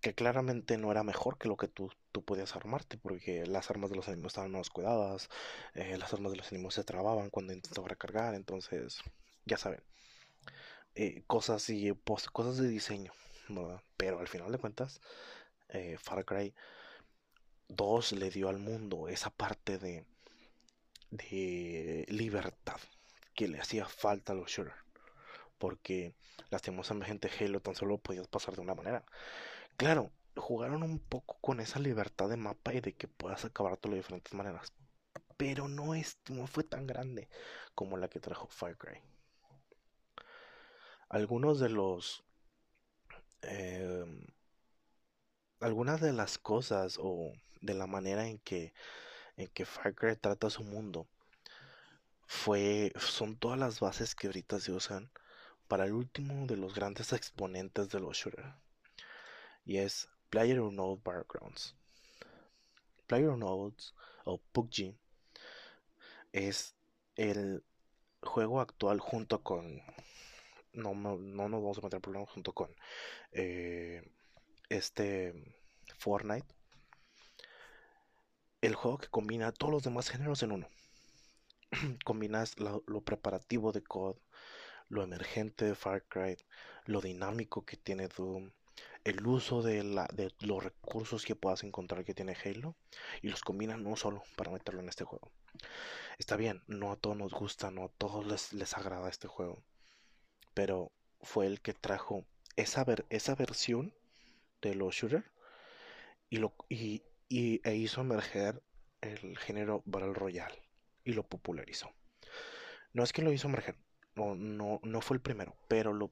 Que 0.00 0.14
claramente 0.14 0.78
no 0.78 0.90
era 0.90 1.02
mejor 1.02 1.36
que 1.36 1.48
lo 1.48 1.58
que 1.58 1.68
tú, 1.68 1.90
tú 2.14 2.24
podías 2.24 2.54
armarte, 2.56 2.96
porque 2.96 3.44
las 3.46 3.70
armas 3.70 3.90
de 3.90 3.96
los 3.96 4.06
enemigos 4.06 4.32
estaban 4.32 4.52
más 4.52 4.70
cuidadas, 4.70 5.28
eh, 5.74 5.96
las 5.98 6.12
armas 6.14 6.30
de 6.32 6.38
los 6.38 6.52
enemigos 6.52 6.74
se 6.74 6.84
trababan 6.84 7.28
cuando 7.28 7.52
intentaba 7.52 7.88
recargar, 7.88 8.34
entonces, 8.36 9.00
ya 9.46 9.58
saben, 9.58 9.82
eh, 10.94 11.24
cosas 11.26 11.68
y 11.70 11.92
cosas 12.32 12.56
de 12.58 12.68
diseño, 12.68 13.12
Pero 13.96 14.20
al 14.20 14.28
final 14.28 14.52
de 14.52 14.58
cuentas, 14.58 15.00
eh, 15.68 15.96
Far 15.98 16.24
Cry 16.24 16.54
2 17.68 18.12
le 18.12 18.30
dio 18.30 18.48
al 18.48 18.58
mundo 18.58 19.08
esa 19.08 19.30
parte 19.30 19.78
de, 19.78 20.04
de 21.10 22.04
libertad 22.08 22.80
que 23.34 23.48
le 23.48 23.60
hacía 23.60 23.86
falta 23.86 24.32
a 24.32 24.36
los 24.36 24.50
shooters. 24.50 24.76
Porque 25.58 26.14
lastimosamente 26.50 27.30
Halo 27.40 27.60
tan 27.60 27.74
solo 27.76 27.98
podías 27.98 28.28
pasar 28.28 28.54
de 28.56 28.62
una 28.62 28.74
manera. 28.74 29.04
Claro, 29.76 30.12
jugaron 30.36 30.82
un 30.82 30.98
poco 30.98 31.38
con 31.40 31.60
esa 31.60 31.78
libertad 31.78 32.28
de 32.28 32.36
mapa 32.36 32.74
y 32.74 32.80
de 32.80 32.94
que 32.94 33.08
puedas 33.08 33.44
acabar 33.44 33.78
de 33.80 33.96
diferentes 33.96 34.34
maneras. 34.34 34.72
Pero 35.36 35.68
no, 35.68 35.94
es, 35.94 36.18
no 36.28 36.46
fue 36.46 36.64
tan 36.64 36.86
grande 36.86 37.28
como 37.74 37.96
la 37.96 38.08
que 38.08 38.20
trajo 38.20 38.46
Far 38.48 38.76
Cry. 38.76 39.00
Algunos 41.08 41.60
de 41.60 41.68
los... 41.68 42.24
Em, 43.42 44.26
algunas 45.60 46.00
de 46.00 46.12
las 46.12 46.38
cosas 46.38 46.98
o 47.00 47.32
de 47.60 47.74
la 47.74 47.86
manera 47.86 48.26
en 48.26 48.38
que, 48.38 48.74
en 49.36 49.48
que 49.48 49.64
Far 49.64 49.94
Cry 49.94 50.16
trata 50.16 50.50
su 50.50 50.62
mundo 50.62 51.08
fue, 52.26 52.92
son 52.98 53.36
todas 53.36 53.58
las 53.58 53.80
bases 53.80 54.14
que 54.14 54.26
ahorita 54.26 54.60
se 54.60 54.72
usan 54.72 55.10
para 55.68 55.84
el 55.86 55.92
último 55.92 56.46
de 56.46 56.56
los 56.56 56.74
grandes 56.74 57.12
exponentes 57.12 57.88
de 57.88 58.00
los 58.00 58.16
shooters. 58.16 58.54
Y 59.64 59.78
es 59.78 60.08
Player 60.34 60.60
Unknown 60.60 61.00
Backgrounds. 61.04 61.76
Player 63.06 63.28
Unknowns 63.28 63.94
o 64.24 64.38
PUBG 64.38 64.96
es 66.32 66.74
el 67.14 67.62
juego 68.20 68.60
actual 68.60 68.98
junto 68.98 69.44
con 69.44 69.80
no, 70.72 70.92
no, 70.92 71.48
nos 71.48 71.62
vamos 71.62 71.78
a 71.78 71.82
meter 71.82 72.00
problemas 72.00 72.30
junto 72.30 72.52
con 72.52 72.74
eh, 73.30 74.02
este 74.68 75.54
Fortnite 75.98 76.48
el 78.60 78.74
juego 78.74 78.98
que 78.98 79.06
combina 79.06 79.52
todos 79.52 79.72
los 79.72 79.82
demás 79.84 80.08
géneros 80.08 80.42
en 80.42 80.50
uno. 80.50 80.68
Combinas 82.04 82.58
lo, 82.58 82.82
preparativo 83.02 83.70
de 83.70 83.84
COD, 83.84 84.16
lo 84.88 85.04
emergente 85.04 85.64
de 85.64 85.76
Far 85.76 86.02
Cry, 86.08 86.38
lo 86.86 87.00
dinámico 87.00 87.64
que 87.64 87.76
tiene 87.76 88.08
Doom, 88.08 88.50
el 89.04 89.26
uso 89.26 89.62
de, 89.62 89.84
la, 89.84 90.08
de 90.12 90.32
los 90.40 90.64
recursos 90.64 91.24
que 91.24 91.36
puedas 91.36 91.62
encontrar 91.62 92.04
que 92.04 92.14
tiene 92.14 92.36
Halo 92.42 92.74
y 93.20 93.28
los 93.28 93.42
combinas 93.42 93.78
no 93.78 93.96
solo 93.96 94.22
para 94.36 94.50
meterlo 94.50 94.80
en 94.80 94.88
este 94.88 95.04
juego. 95.04 95.30
Está 96.18 96.36
bien, 96.36 96.62
no 96.66 96.90
a 96.90 96.96
todos 96.96 97.16
nos 97.16 97.32
gusta, 97.32 97.70
no 97.70 97.84
a 97.84 97.88
todos 97.88 98.26
les, 98.26 98.52
les 98.54 98.74
agrada 98.74 99.08
este 99.10 99.28
juego, 99.28 99.62
pero 100.54 100.90
fue 101.20 101.46
el 101.46 101.60
que 101.60 101.74
trajo 101.74 102.24
esa, 102.56 102.84
ver, 102.84 103.04
esa 103.10 103.34
versión 103.34 103.94
de 104.62 104.74
los 104.74 104.94
shooters 104.94 105.24
y, 106.30 106.38
lo, 106.38 106.54
y, 106.68 107.02
y, 107.28 107.60
e 107.68 107.76
hizo 107.76 108.00
emerger 108.00 108.62
el 109.02 109.36
género 109.38 109.82
Battle 109.84 110.14
Royale 110.14 110.62
y 111.04 111.12
lo 111.12 111.24
popularizó. 111.28 111.92
No 112.92 113.02
es 113.02 113.12
que 113.12 113.22
lo 113.22 113.32
hizo 113.32 113.48
emerger, 113.48 113.76
no, 114.16 114.34
no, 114.34 114.80
no 114.82 115.00
fue 115.00 115.16
el 115.16 115.22
primero, 115.22 115.56
pero 115.68 115.92
lo, 115.92 116.10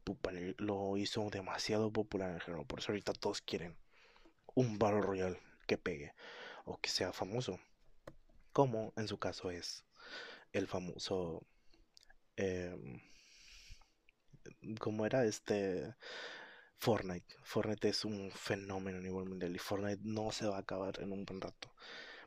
lo 0.58 0.96
hizo 0.96 1.28
demasiado 1.30 1.92
popular 1.92 2.30
en 2.30 2.36
el 2.36 2.42
género. 2.42 2.64
Por 2.64 2.80
eso 2.80 2.92
ahorita 2.92 3.12
todos 3.12 3.42
quieren 3.42 3.76
un 4.54 4.78
Battle 4.78 5.02
Royale 5.02 5.40
que 5.66 5.78
pegue 5.78 6.14
o 6.64 6.78
que 6.78 6.90
sea 6.90 7.12
famoso. 7.12 7.58
Como 8.52 8.92
en 8.96 9.08
su 9.08 9.18
caso 9.18 9.50
es 9.50 9.84
el 10.52 10.66
famoso. 10.66 11.42
Eh, 12.36 13.00
como 14.78 15.06
era 15.06 15.24
este 15.24 15.94
Fortnite. 16.78 17.36
Fortnite 17.44 17.88
es 17.88 18.04
un 18.04 18.30
fenómeno 18.32 18.98
a 18.98 19.00
nivel 19.00 19.26
mundial 19.26 19.54
y 19.54 19.58
Fortnite 19.58 20.02
no 20.04 20.32
se 20.32 20.46
va 20.46 20.56
a 20.56 20.60
acabar 20.60 21.00
en 21.00 21.12
un 21.12 21.24
buen 21.24 21.40
rato. 21.40 21.72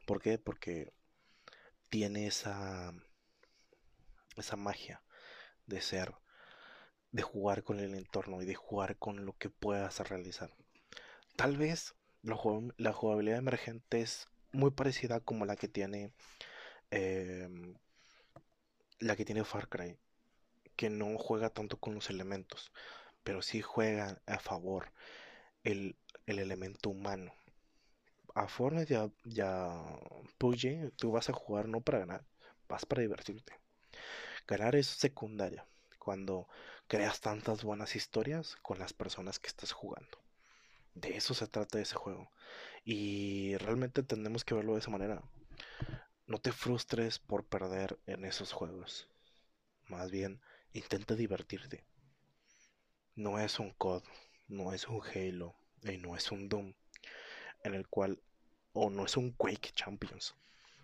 ¿Por 0.06 0.22
qué? 0.22 0.38
Porque 0.38 0.94
tiene 1.90 2.28
esa 2.28 2.94
esa 4.38 4.56
magia 4.58 5.02
de 5.68 5.82
ser 5.82 6.14
de 7.12 7.22
jugar 7.22 7.64
con 7.64 7.80
el 7.80 7.96
entorno 7.96 8.42
y 8.42 8.46
de 8.46 8.56
jugar 8.56 8.98
con 8.98 9.26
lo 9.26 9.38
que 9.38 9.50
puedas 9.50 10.00
realizar. 10.10 10.54
Tal 11.38 11.58
vez 11.58 11.96
la, 12.24 12.36
jugabilidad 12.94 13.38
emergente 13.38 14.02
es 14.02 14.28
muy 14.52 14.72
parecida 14.72 15.22
como 15.22 15.46
la 15.46 15.56
que 15.56 15.68
tiene 15.70 16.12
em, 16.92 17.76
la 19.00 19.16
que 19.16 19.26
tiene 19.26 19.46
Far 19.46 19.70
Cry, 19.70 19.98
que 20.76 20.90
no 20.90 21.18
juega 21.18 21.50
tanto 21.50 21.78
con 21.78 21.96
los 21.96 22.10
elementos, 22.10 22.74
pero 23.24 23.42
sí 23.42 23.62
juega 23.62 24.22
a 24.26 24.40
favor 24.40 24.92
el, 25.64 25.98
elemento 26.26 26.90
humano. 26.90 27.34
A 28.34 28.48
Fortnite 28.48 28.94
ya, 28.94 29.10
ya 29.24 29.82
PUBG, 30.38 30.92
tú 30.98 31.12
vas 31.12 31.30
a 31.30 31.34
jugar 31.34 31.70
no 31.70 31.82
para 31.82 32.00
ganar, 32.00 32.26
vas 32.68 32.86
para 32.86 33.02
divertirte. 33.02 33.65
Ganar 34.48 34.76
es 34.76 34.86
secundaria 34.86 35.66
cuando 35.98 36.48
creas 36.88 37.20
tantas 37.20 37.64
buenas 37.64 37.96
historias 37.96 38.56
con 38.62 38.78
las 38.78 38.94
personas 38.94 39.40
que 39.40 39.48
estás 39.48 39.72
jugando. 39.72 40.20
De 40.94 41.18
eso 41.18 41.34
se 41.34 41.48
trata 41.48 41.82
ese 41.82 41.96
juego. 41.96 42.32
Y 42.84 43.58
realmente 43.58 44.04
tenemos 44.04 44.46
que 44.46 44.54
verlo 44.54 44.74
de 44.74 44.80
esa 44.80 44.92
manera. 44.92 45.24
No 46.28 46.38
te 46.38 46.52
frustres 46.52 47.18
por 47.18 47.44
perder 47.44 47.98
en 48.06 48.24
esos 48.24 48.54
juegos. 48.54 49.10
Más 49.88 50.12
bien, 50.12 50.42
intenta 50.74 51.16
divertirte. 51.16 51.84
No 53.16 53.40
es 53.40 53.60
un 53.60 53.72
COD, 53.72 54.04
no 54.48 54.74
es 54.74 54.88
un 54.88 55.02
Halo 55.02 55.56
y 55.82 55.98
no 55.98 56.16
es 56.16 56.32
un 56.32 56.50
Doom 56.50 56.76
en 57.64 57.74
el 57.74 57.88
cual 57.88 58.22
o 58.74 58.92
no 58.92 59.06
es 59.06 59.18
un 59.18 59.32
Quake 59.32 59.72
Champions 59.74 60.36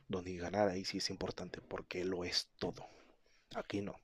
donde 0.08 0.36
ganar 0.36 0.68
ahí 0.68 0.84
sí 0.84 0.98
es 0.98 1.12
importante 1.12 1.62
porque 1.62 2.04
lo 2.04 2.26
es 2.26 2.50
todo. 2.58 2.90
Aquí 3.56 3.82
no. 3.82 4.00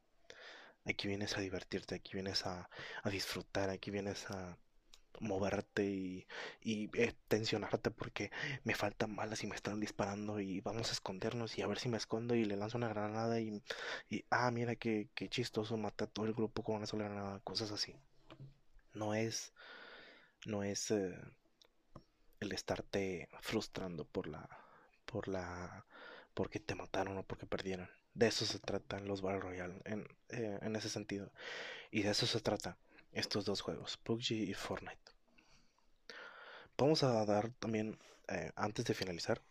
Aquí 0.85 1.07
vienes 1.07 1.37
a 1.37 1.41
divertirte, 1.41 1.95
aquí 1.95 2.11
vienes 2.13 2.45
a, 2.45 2.69
disfrutar, 3.05 3.69
aquí 3.69 3.91
vienes 3.91 4.29
a 4.29 4.57
moverte 5.19 5.85
y, 5.85 6.27
eh, 6.93 7.13
tensionarte 7.27 7.91
porque 7.91 8.31
me 8.63 8.75
faltan 8.75 9.15
balas 9.15 9.43
y 9.43 9.47
me 9.47 9.55
están 9.55 9.79
disparando 9.79 10.39
y 10.39 10.61
vamos 10.61 10.89
a 10.89 10.93
escondernos 10.93 11.57
y 11.57 11.61
a 11.61 11.67
ver 11.67 11.79
si 11.79 11.89
me 11.89 11.97
escondo 11.97 12.35
y 12.35 12.45
le 12.45 12.55
lanzo 12.55 12.77
una 12.77 12.89
granada 12.89 13.39
y, 13.39 13.61
ah, 14.29 14.51
mira 14.51 14.75
qué, 14.75 15.09
chistoso, 15.29 15.77
mata 15.77 16.05
a 16.05 16.07
todo 16.07 16.25
el 16.25 16.33
grupo 16.33 16.63
con 16.63 16.75
una 16.77 16.85
sola 16.85 17.05
granada, 17.05 17.39
cosas 17.41 17.71
así. 17.71 17.95
No 18.93 19.13
es, 19.13 19.53
no 20.45 20.63
es 20.63 20.91
eh, 20.91 21.15
el 22.39 22.51
estarte 22.51 23.29
frustrando 23.41 24.05
por 24.05 24.27
la, 24.27 24.47
por 25.05 25.27
la, 25.27 25.85
porque 26.33 26.59
te 26.59 26.75
mataron 26.75 27.17
o 27.17 27.23
porque 27.23 27.45
perdieron. 27.45 27.89
De 28.17 28.25
eso 28.25 28.45
se 28.45 28.57
trata 28.57 28.97
en 28.97 29.07
los 29.07 29.21
Battle 29.21 29.41
Royale, 29.41 29.75
eh, 29.85 30.59
en, 30.63 30.75
ese 30.75 30.89
sentido. 30.89 31.31
Y 31.91 32.01
de 32.01 32.09
eso 32.09 32.25
se 32.25 32.39
trata 32.39 32.75
estos 33.11 33.45
dos 33.45 33.61
juegos, 33.61 33.97
PUBG 33.97 34.31
y 34.31 34.53
Fortnite. 34.55 35.11
Vamos 36.79 37.03
a 37.03 37.23
dar 37.25 37.51
también, 37.59 37.99
eh, 38.27 38.51
antes 38.55 38.85
de 38.85 38.95
finalizar, 38.95 39.43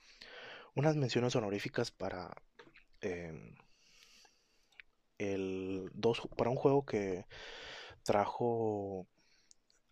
unas 0.75 0.97
menciones 0.97 1.37
honoríficas 1.37 1.93
para 1.93 2.35
em, 3.03 3.55
el 5.19 5.89
dos, 5.95 6.23
para 6.37 6.51
un 6.51 6.57
juego 6.57 6.85
que 6.85 7.25
trajo 8.03 9.07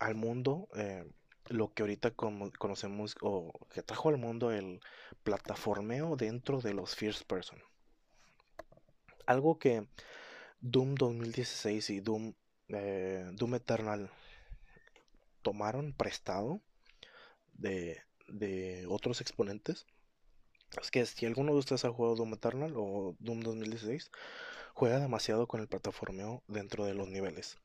al 0.01 0.17
mundo 0.17 0.69
eh, 0.75 1.05
lo 1.47 1.73
que 1.73 1.85
ahorita 1.85 2.11
conocemos 2.11 3.15
o 3.21 3.53
que 3.73 3.83
trajo 3.85 4.09
al 4.09 4.17
mundo 4.19 4.51
el 4.51 4.81
plataformeo 5.23 6.17
dentro 6.17 6.61
de 6.61 6.75
los 6.75 6.97
first 6.97 7.23
person 7.29 7.63
algo 9.27 9.59
que 9.59 9.87
Doom 10.61 10.95
2016 10.95 11.91
y 11.91 12.01
Doom, 12.01 12.35
eh, 12.69 13.29
Doom 13.33 13.55
Eternal 13.57 14.11
tomaron 15.43 15.93
prestado 15.93 16.61
de, 17.53 18.03
de 18.29 18.87
otros 18.89 19.21
exponentes. 19.21 19.87
Es 20.81 20.91
que 20.91 21.05
si 21.07 21.27
alguno 21.27 21.53
de 21.53 21.59
ustedes 21.59 21.85
ha 21.85 21.91
jugado 21.91 22.17
Doom 22.17 22.35
Eternal 22.35 22.73
o 22.77 23.15
Doom 23.21 23.41
2016, 23.41 24.11
juega 24.73 24.99
demasiado 24.99 25.47
con 25.47 25.61
el 25.61 25.69
plataformeo 25.69 26.43
dentro 26.49 26.85
de 26.85 26.95
los 26.95 27.09
niveles. 27.09 27.59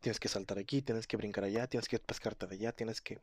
Tienes 0.00 0.20
que 0.20 0.28
saltar 0.28 0.58
aquí, 0.58 0.82
tienes 0.82 1.06
que 1.06 1.16
brincar 1.16 1.44
allá, 1.44 1.66
tienes 1.66 1.88
que 1.88 1.98
pescarte 1.98 2.46
de 2.46 2.56
allá, 2.56 2.72
tienes 2.72 3.00
que 3.00 3.18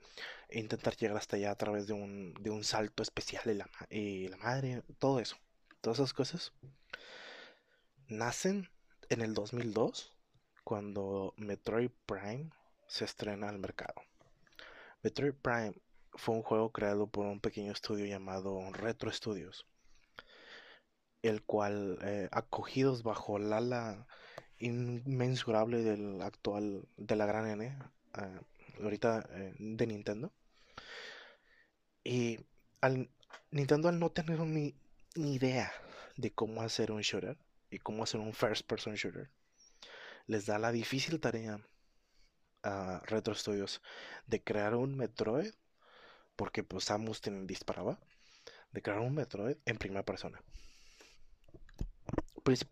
intentar 0.50 0.96
llegar 0.96 1.18
hasta 1.18 1.36
allá 1.36 1.52
a 1.52 1.56
través 1.56 1.86
de 1.86 1.94
un, 1.94 2.34
de 2.40 2.50
un 2.50 2.64
salto 2.64 3.04
especial 3.04 3.44
y 3.46 3.54
la, 3.54 3.70
y 3.90 4.28
la 4.28 4.38
madre, 4.38 4.82
todo 4.98 5.20
eso. 5.20 5.38
Todas 5.82 6.00
esas 6.00 6.14
cosas 6.14 6.52
nacen 8.12 8.70
en 9.10 9.22
el 9.22 9.34
2002 9.34 10.14
cuando 10.64 11.34
Metroid 11.38 11.92
Prime 12.06 12.50
se 12.88 13.06
estrena 13.06 13.50
al 13.50 13.58
mercado. 13.58 14.02
Metroid 15.02 15.34
Prime 15.34 15.74
fue 16.14 16.36
un 16.36 16.44
juego 16.44 16.72
creado 16.72 17.08
por 17.08 17.26
un 17.26 17.40
pequeño 17.40 17.72
estudio 17.72 18.06
llamado 18.06 18.60
Retro 18.74 19.12
Studios, 19.12 19.66
el 21.22 21.42
cual, 21.44 22.00
eh, 22.04 22.28
acogidos 22.32 23.02
bajo 23.04 23.38
el 23.38 23.54
ala 23.54 24.06
inmensurable 24.60 25.82
del 25.82 26.22
actual, 26.22 26.88
de 26.98 27.16
la 27.16 27.26
gran 27.26 27.48
N, 27.48 27.66
eh, 27.66 28.40
ahorita 28.84 29.26
eh, 29.32 29.56
de 29.58 29.88
Nintendo, 29.88 30.34
y 32.04 32.40
al 32.82 33.10
Nintendo 33.52 33.88
al 33.88 34.00
no 34.00 34.12
tener 34.12 34.40
ni, 34.42 34.76
ni 35.16 35.36
idea 35.36 35.72
de 36.18 36.34
cómo 36.34 36.62
hacer 36.62 36.92
un 36.92 37.02
shooter, 37.02 37.38
y 37.72 37.80
cómo 37.80 38.04
hacer 38.04 38.20
un 38.20 38.34
first 38.34 38.68
person 38.68 38.94
shooter, 38.94 39.32
les 40.28 40.46
da 40.46 40.60
la 40.60 40.72
difícil 40.72 41.20
tarea 41.20 41.60
a 42.64 43.02
Retro 43.06 43.34
Studios 43.34 43.82
de 44.28 44.44
crear 44.44 44.76
un 44.76 44.96
Metroid, 44.96 45.54
porque 46.36 46.64
pues 46.64 46.86
Samus 46.86 47.22
disparaba, 47.46 48.00
de 48.72 48.82
crear 48.82 49.00
un 49.00 49.16
Metroid 49.16 49.58
en 49.66 49.78
primera 49.78 50.04
persona. 50.04 50.42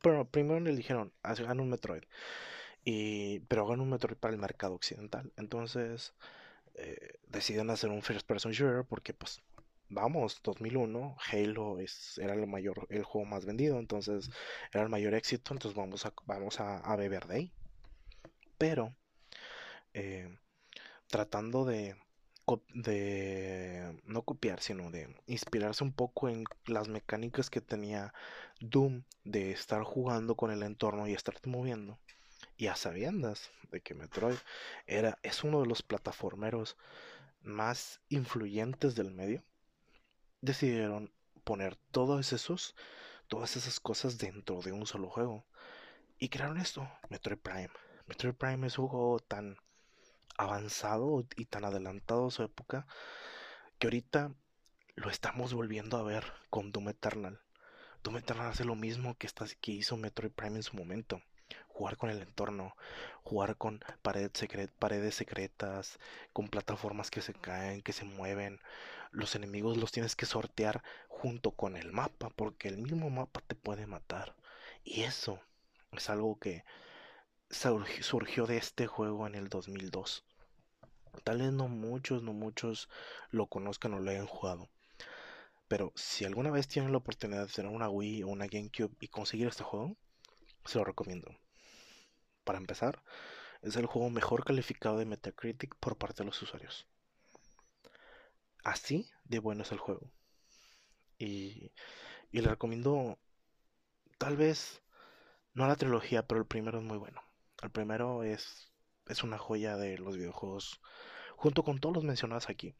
Pero 0.01 0.25
primero 0.29 0.59
le 0.59 0.75
dijeron, 0.75 1.13
hagan 1.23 1.59
un 1.59 1.69
Metroid, 1.69 2.03
y, 2.83 3.39
pero 3.41 3.65
hagan 3.65 3.81
un 3.81 3.89
Metroid 3.89 4.17
para 4.17 4.33
el 4.33 4.39
mercado 4.39 4.75
occidental. 4.75 5.31
Entonces 5.38 6.13
eh, 6.75 7.19
deciden 7.27 7.69
hacer 7.69 7.89
un 7.89 8.01
first 8.01 8.25
person 8.25 8.51
shooter 8.51 8.85
porque 8.85 9.13
pues 9.13 9.41
vamos, 9.89 10.39
2001, 10.43 11.17
Halo 11.32 11.80
es, 11.80 12.17
era 12.19 12.34
el 12.34 12.47
mayor, 12.47 12.88
el 12.89 13.04
juego 13.04 13.25
más 13.25 13.45
vendido, 13.45 13.80
entonces 13.80 14.30
era 14.71 14.84
el 14.84 14.89
mayor 14.89 15.15
éxito, 15.15 15.54
entonces 15.54 15.75
vamos 15.75 16.06
a, 16.06 16.13
vamos 16.25 16.60
a, 16.60 16.95
beber 16.95 17.25
de. 17.28 17.52
Pero, 18.58 18.95
eh, 19.93 20.38
tratando 21.08 21.65
de, 21.65 21.95
de, 22.73 23.99
no 24.06 24.23
copiar, 24.23 24.62
sino 24.62 24.91
de 24.91 25.15
inspirarse 25.28 25.84
un 25.84 25.93
poco 25.93 26.30
en 26.30 26.45
las 26.65 26.88
mecánicas 26.88 27.49
que 27.49 27.62
tenía 27.62 28.13
Doom 28.60 29.04
de 29.23 29.52
estar 29.52 29.84
jugando 29.84 30.36
con 30.36 30.52
el 30.52 30.63
entorno 30.63 31.08
y 31.08 31.13
estarte 31.13 31.49
moviendo. 31.49 31.99
Y 32.58 32.67
a 32.67 32.75
sabiendas 32.75 33.52
de 33.71 33.82
que 33.82 33.95
Metroid 33.95 34.38
era, 34.88 35.17
es 35.23 35.43
uno 35.43 35.62
de 35.62 35.67
los 35.67 35.82
plataformeros 35.84 36.78
más 37.41 38.02
influyentes 38.10 38.95
del 38.95 39.12
medio 39.12 39.43
decidieron 40.41 41.12
poner 41.43 41.75
todos 41.91 42.34
esos, 42.34 42.75
todas 43.28 43.56
esas 43.58 43.80
cosas 43.80 44.17
dentro 44.17 44.62
de 44.62 44.71
un 44.71 44.86
solo 44.86 45.10
juego. 45.10 45.45
Y 46.17 46.30
crearon 46.30 46.58
esto, 46.58 46.89
Metroid 47.10 47.39
Prime. 47.39 47.69
Metroid 48.08 48.36
Prime 48.36 48.67
es 48.67 48.78
un 48.78 48.88
juego 48.88 49.19
tan 49.19 49.58
avanzado 50.38 51.25
y 51.36 51.45
tan 51.45 51.65
adelantado 51.65 52.28
a 52.28 52.32
su 52.32 52.43
época 52.43 52.88
que 53.78 53.88
ahorita 53.88 54.34
lo 54.95 55.10
estamos 55.10 55.54
volviendo 55.54 55.97
a 55.97 56.04
ver 56.04 56.25
con 56.49 56.71
Doom 56.71 56.89
Eternal. 56.89 57.41
Doom 58.04 58.17
Eternal 58.17 58.47
hace 58.47 58.65
lo 58.65 58.75
mismo 58.75 59.17
que, 59.17 59.30
que 59.62 59.71
hizo 59.71 59.97
Metroid 59.97 60.32
Prime 60.32 60.58
en 60.58 60.63
su 60.63 60.75
momento. 60.75 61.21
Jugar 61.79 61.95
con 61.95 62.09
el 62.09 62.21
entorno, 62.21 62.75
jugar 63.23 63.55
con 63.55 63.80
paredes 64.01 65.15
secretas, 65.15 65.97
con 66.34 66.49
plataformas 66.49 67.09
que 67.09 67.21
se 67.21 67.34
caen, 67.34 67.82
que 67.82 67.93
se 67.93 68.03
mueven, 68.03 68.59
los 69.11 69.34
enemigos 69.36 69.77
los 69.77 69.93
tienes 69.93 70.17
que 70.17 70.25
sortear 70.25 70.84
junto 71.07 71.51
con 71.51 71.77
el 71.77 71.93
mapa, 71.93 72.32
porque 72.36 72.67
el 72.67 72.80
mismo 72.80 73.09
mapa 73.09 73.39
te 73.47 73.55
puede 73.55 73.88
matar. 73.88 74.36
Y 74.84 75.03
eso 75.03 75.39
es 75.93 76.09
algo 76.09 76.38
que 76.38 76.65
surgió 78.01 78.45
de 78.45 78.57
este 78.57 78.86
juego 78.86 79.25
en 79.25 79.36
el 79.36 79.47
2002. 79.47 80.25
Tal 81.23 81.38
vez 81.38 81.53
no 81.53 81.69
muchos, 81.69 82.23
no 82.23 82.34
muchos 82.34 82.89
lo 83.32 83.47
conozcan 83.47 83.93
o 83.93 83.99
lo 84.01 84.11
hayan 84.11 84.27
jugado. 84.27 84.67
Pero 85.69 85.93
si 85.95 86.25
alguna 86.25 86.51
vez 86.51 86.67
tienen 86.67 86.91
la 86.91 86.97
oportunidad 86.97 87.47
de 87.47 87.53
tener 87.53 87.71
una 87.71 87.89
Wii 87.89 88.23
o 88.23 88.27
una 88.27 88.47
GameCube 88.47 88.97
y 88.99 89.07
conseguir 89.07 89.47
este 89.47 89.63
juego, 89.63 89.95
se 90.65 90.77
lo 90.77 90.84
recomiendo. 90.84 91.32
Para 92.50 92.58
empezar, 92.66 93.04
es 93.62 93.78
el 93.78 93.86
juego 93.88 94.10
mejor 94.12 94.43
calificado 94.45 94.97
de 95.00 95.06
Metacritic 95.06 95.76
por 95.80 95.97
parte 95.97 96.24
de 96.24 96.28
los 96.28 96.41
usuarios. 96.41 96.88
Así 98.64 99.10
de 99.26 99.39
bueno 99.39 99.64
es 99.64 99.72
el 99.74 99.80
juego. 99.80 100.10
Y, 101.20 101.72
y 102.32 102.41
le 102.41 102.50
recomiendo, 102.50 103.20
tal 104.20 104.38
vez, 104.38 104.84
no 105.54 105.68
la 105.68 105.76
trilogía, 105.78 106.28
pero 106.28 106.41
el 106.41 106.47
primero 106.47 106.80
es 106.80 106.86
muy 106.86 106.97
bueno. 106.97 107.22
El 107.64 107.72
primero 107.72 108.24
es, 108.24 108.72
es 109.08 109.24
una 109.24 109.38
joya 109.39 109.78
de 109.78 109.97
los 110.00 110.18
videojuegos, 110.18 110.82
junto 111.38 111.64
con 111.64 111.80
todos 111.80 111.95
los 111.95 112.06
mencionados 112.06 112.50
aquí. 112.50 112.76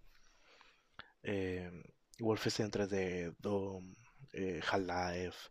eh, 1.24 1.72
Wolfenstein 2.20 2.72
3D, 2.72 3.36
Doom, 3.40 3.96
eh, 4.34 4.62
Half-Life, 4.70 5.50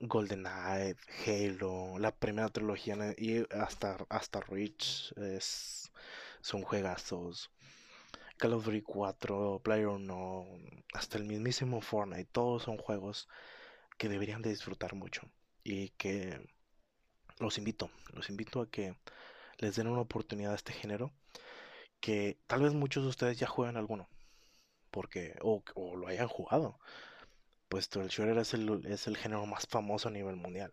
GoldenEye, 0.00 0.96
Halo, 1.26 1.98
la 1.98 2.12
primera 2.14 2.48
trilogía 2.48 2.96
y 3.16 3.44
hasta, 3.52 3.96
hasta 4.08 4.40
Reach 4.40 5.12
es, 5.16 5.90
son 6.40 6.62
juegazos. 6.62 7.50
Call 8.36 8.52
of 8.54 8.64
Duty 8.64 8.82
4, 8.82 9.60
No, 9.98 10.46
hasta 10.94 11.18
el 11.18 11.24
mismísimo 11.24 11.80
Fortnite, 11.80 12.28
todos 12.30 12.62
son 12.62 12.78
juegos 12.78 13.28
que 13.98 14.08
deberían 14.08 14.42
de 14.42 14.50
disfrutar 14.50 14.94
mucho 14.94 15.22
y 15.64 15.90
que 15.90 16.40
los 17.40 17.58
invito, 17.58 17.90
los 18.12 18.30
invito 18.30 18.60
a 18.60 18.70
que 18.70 18.96
les 19.58 19.74
den 19.76 19.88
una 19.88 20.02
oportunidad 20.02 20.52
a 20.52 20.56
este 20.56 20.72
género 20.72 21.12
que 22.00 22.38
tal 22.46 22.62
vez 22.62 22.72
muchos 22.74 23.02
de 23.02 23.10
ustedes 23.10 23.38
ya 23.38 23.48
juegan 23.48 23.76
alguno 23.76 24.08
porque 24.92 25.36
o, 25.42 25.62
o 25.74 25.96
lo 25.96 26.06
hayan 26.06 26.28
jugado 26.28 26.78
puesto 27.68 28.00
el 28.00 28.08
shooter 28.08 28.38
es 28.38 28.54
el, 28.54 28.84
es 28.86 29.06
el 29.06 29.16
género 29.16 29.46
más 29.46 29.66
famoso 29.66 30.08
a 30.08 30.12
nivel 30.12 30.36
mundial. 30.36 30.72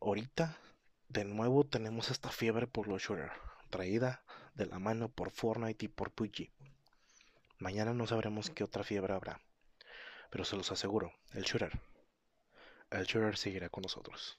Ahorita, 0.00 0.56
de 1.08 1.24
nuevo, 1.24 1.64
tenemos 1.64 2.10
esta 2.10 2.30
fiebre 2.30 2.66
por 2.66 2.88
los 2.88 3.02
shooters, 3.02 3.32
traída 3.70 4.22
de 4.54 4.66
la 4.66 4.78
mano 4.78 5.08
por 5.08 5.30
Fortnite 5.30 5.86
y 5.86 5.88
por 5.88 6.10
PUBG. 6.10 6.50
Mañana 7.58 7.92
no 7.92 8.06
sabremos 8.06 8.50
qué 8.50 8.64
otra 8.64 8.84
fiebre 8.84 9.12
habrá, 9.12 9.40
pero 10.30 10.44
se 10.44 10.56
los 10.56 10.72
aseguro, 10.72 11.12
el 11.32 11.44
shooter, 11.44 11.78
el 12.90 13.04
shooter 13.04 13.36
seguirá 13.36 13.68
con 13.68 13.82
nosotros. 13.82 14.38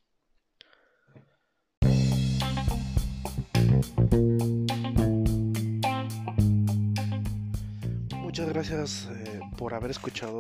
Muchas 8.31 8.47
gracias 8.47 9.09
eh, 9.11 9.41
por 9.57 9.73
haber 9.73 9.91
escuchado 9.91 10.37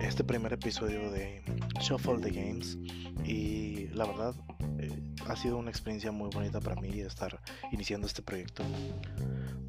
este 0.00 0.24
primer 0.24 0.52
episodio 0.52 1.08
de 1.12 1.40
Shuffle 1.80 2.18
the 2.18 2.32
Games 2.32 2.76
y 3.24 3.86
la 3.94 4.06
verdad 4.06 4.34
eh, 4.80 4.90
ha 5.24 5.36
sido 5.36 5.56
una 5.56 5.70
experiencia 5.70 6.10
muy 6.10 6.30
bonita 6.34 6.60
para 6.60 6.74
mí 6.80 6.98
estar 6.98 7.40
iniciando 7.70 8.08
este 8.08 8.22
proyecto. 8.22 8.64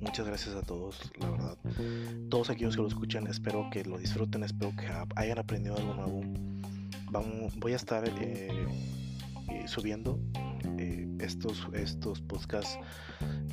Muchas 0.02 0.26
gracias 0.26 0.56
a 0.56 0.64
todos, 0.64 1.12
la 1.20 1.30
verdad. 1.30 1.58
Todos 2.32 2.50
aquellos 2.50 2.76
que 2.76 2.82
lo 2.82 2.88
escuchan, 2.88 3.28
espero 3.28 3.70
que 3.72 3.86
lo 3.86 4.00
disfruten, 4.00 4.44
espero 4.44 4.76
que 4.76 4.88
hayan 5.16 5.38
aprendido 5.38 5.78
algo 5.78 5.94
nuevo. 5.94 6.22
Vamos, 7.12 7.56
voy 7.58 7.74
a 7.74 7.76
estar 7.76 8.04
eh, 8.20 8.66
eh, 10.78 11.08
estos, 11.20 11.68
estos 11.74 12.22
podcasts 12.22 12.78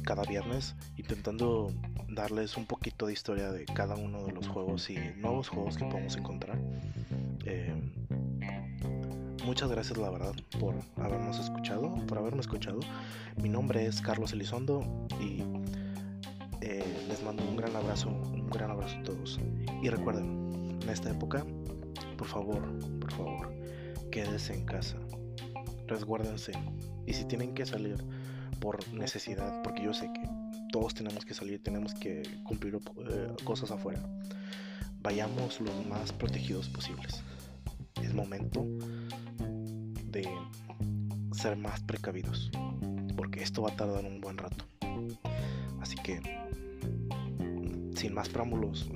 cada 0.05 0.23
viernes, 0.23 0.77
intentando 0.97 1.73
darles 2.09 2.57
un 2.57 2.65
poquito 2.65 3.07
de 3.07 3.13
historia 3.13 3.51
de 3.51 3.65
cada 3.65 3.97
uno 3.97 4.25
de 4.25 4.33
los 4.33 4.47
juegos 4.49 4.89
y 4.89 4.97
nuevos 5.17 5.49
juegos 5.49 5.77
que 5.77 5.85
podemos 5.85 6.17
encontrar. 6.17 6.59
Eh, 7.45 7.75
muchas 9.45 9.69
gracias 9.69 9.99
la 9.99 10.11
verdad 10.11 10.35
por 10.61 10.75
habernos 10.97 11.39
escuchado, 11.39 11.95
por 12.07 12.19
haberme 12.19 12.41
escuchado. 12.41 12.81
Mi 13.37 13.49
nombre 13.49 13.87
es 13.87 14.01
Carlos 14.01 14.33
Elizondo 14.33 14.83
y 15.21 15.43
eh, 16.61 17.07
les 17.09 17.23
mando 17.23 17.43
un 17.45 17.57
gran 17.57 17.75
abrazo, 17.75 18.09
un 18.09 18.49
gran 18.49 18.71
abrazo 18.71 18.97
a 18.99 19.03
todos. 19.03 19.41
Y 19.83 19.89
recuerden, 19.89 20.79
en 20.83 20.89
esta 20.89 21.11
época, 21.11 21.45
por 22.17 22.29
favor, 22.29 22.63
por 23.01 23.13
favor, 23.13 23.53
quédense 24.11 24.55
en 24.55 24.65
casa, 24.65 24.97
resguárdense 25.87 26.53
y 27.07 27.13
si 27.13 27.25
tienen 27.25 27.55
que 27.55 27.65
salir 27.67 28.03
por 28.61 28.87
necesidad, 28.93 29.63
porque 29.63 29.85
yo 29.85 29.95
sé 29.95 30.11
que 30.13 30.29
todos 30.73 30.95
tenemos 30.95 31.25
que 31.25 31.35
salir, 31.35 31.63
tenemos 31.63 31.95
que 31.95 32.23
cumplir 32.45 32.79
eh, 33.09 33.29
cosas 33.45 33.71
afuera. 33.71 34.03
Vayamos 35.01 35.61
los 35.61 35.87
más 35.87 36.13
protegidos 36.13 36.69
posibles. 36.69 37.23
Es 38.03 38.13
momento 38.13 38.67
de 40.11 40.29
ser 41.33 41.57
más 41.57 41.81
precavidos, 41.83 42.51
porque 43.17 43.43
esto 43.43 43.63
va 43.63 43.71
a 43.71 43.77
tardar 43.77 44.05
un 44.05 44.21
buen 44.21 44.37
rato. 44.37 44.65
Así 45.81 45.97
que, 45.97 46.21
sin 47.95 48.15
más 48.15 48.29
preámbulos, 48.29 48.91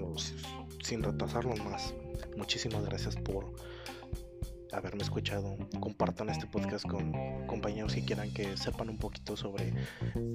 sin 0.83 1.03
retrasarlos 1.03 1.63
más, 1.65 1.95
muchísimas 2.37 2.85
gracias 2.85 3.17
por 3.17 3.55
haberme 4.73 5.03
escuchado. 5.03 5.57
Compartan 5.81 6.29
este 6.31 6.47
podcast 6.47 6.87
con 6.87 7.13
compañeros 7.47 7.95
que 7.95 8.05
quieran 8.05 8.33
que 8.33 8.57
sepan 8.57 8.89
un 8.91 8.99
poquito 8.99 9.37
sobre 9.37 9.73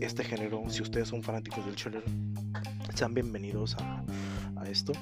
este 0.01 0.23
género. 0.23 0.63
Si 0.69 0.81
ustedes 0.81 1.09
son 1.09 1.23
fanáticos 1.23 1.65
del 1.65 1.75
shooter, 1.75 2.03
sean 2.93 3.13
bienvenidos 3.13 3.75
a, 3.77 4.03
esto. 4.69 4.93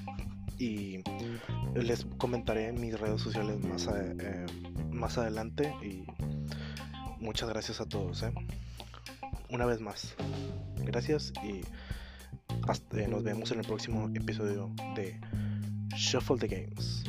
Y 0.59 0.99
les 1.73 2.05
comentaré 2.17 2.67
en 2.67 2.79
mis 2.79 2.99
redes 2.99 3.21
sociales 3.21 3.63
más, 3.63 3.87
eh, 3.87 4.45
más 4.91 5.17
adelante. 5.17 5.73
Y 5.81 6.03
muchas 7.19 7.49
gracias 7.49 7.81
a 7.81 7.85
todos. 7.85 8.23
¿eh? 8.23 8.33
Una 9.49 9.65
vez 9.65 9.79
más, 9.79 10.15
gracias 10.77 11.31
y 11.43 11.61
hasta, 12.67 13.07
nos 13.07 13.23
vemos 13.23 13.51
en 13.51 13.59
el 13.59 13.65
próximo 13.65 14.09
episodio 14.13 14.73
de 14.95 15.19
Shuffle 15.95 16.37
the 16.37 16.47
Games. 16.47 17.03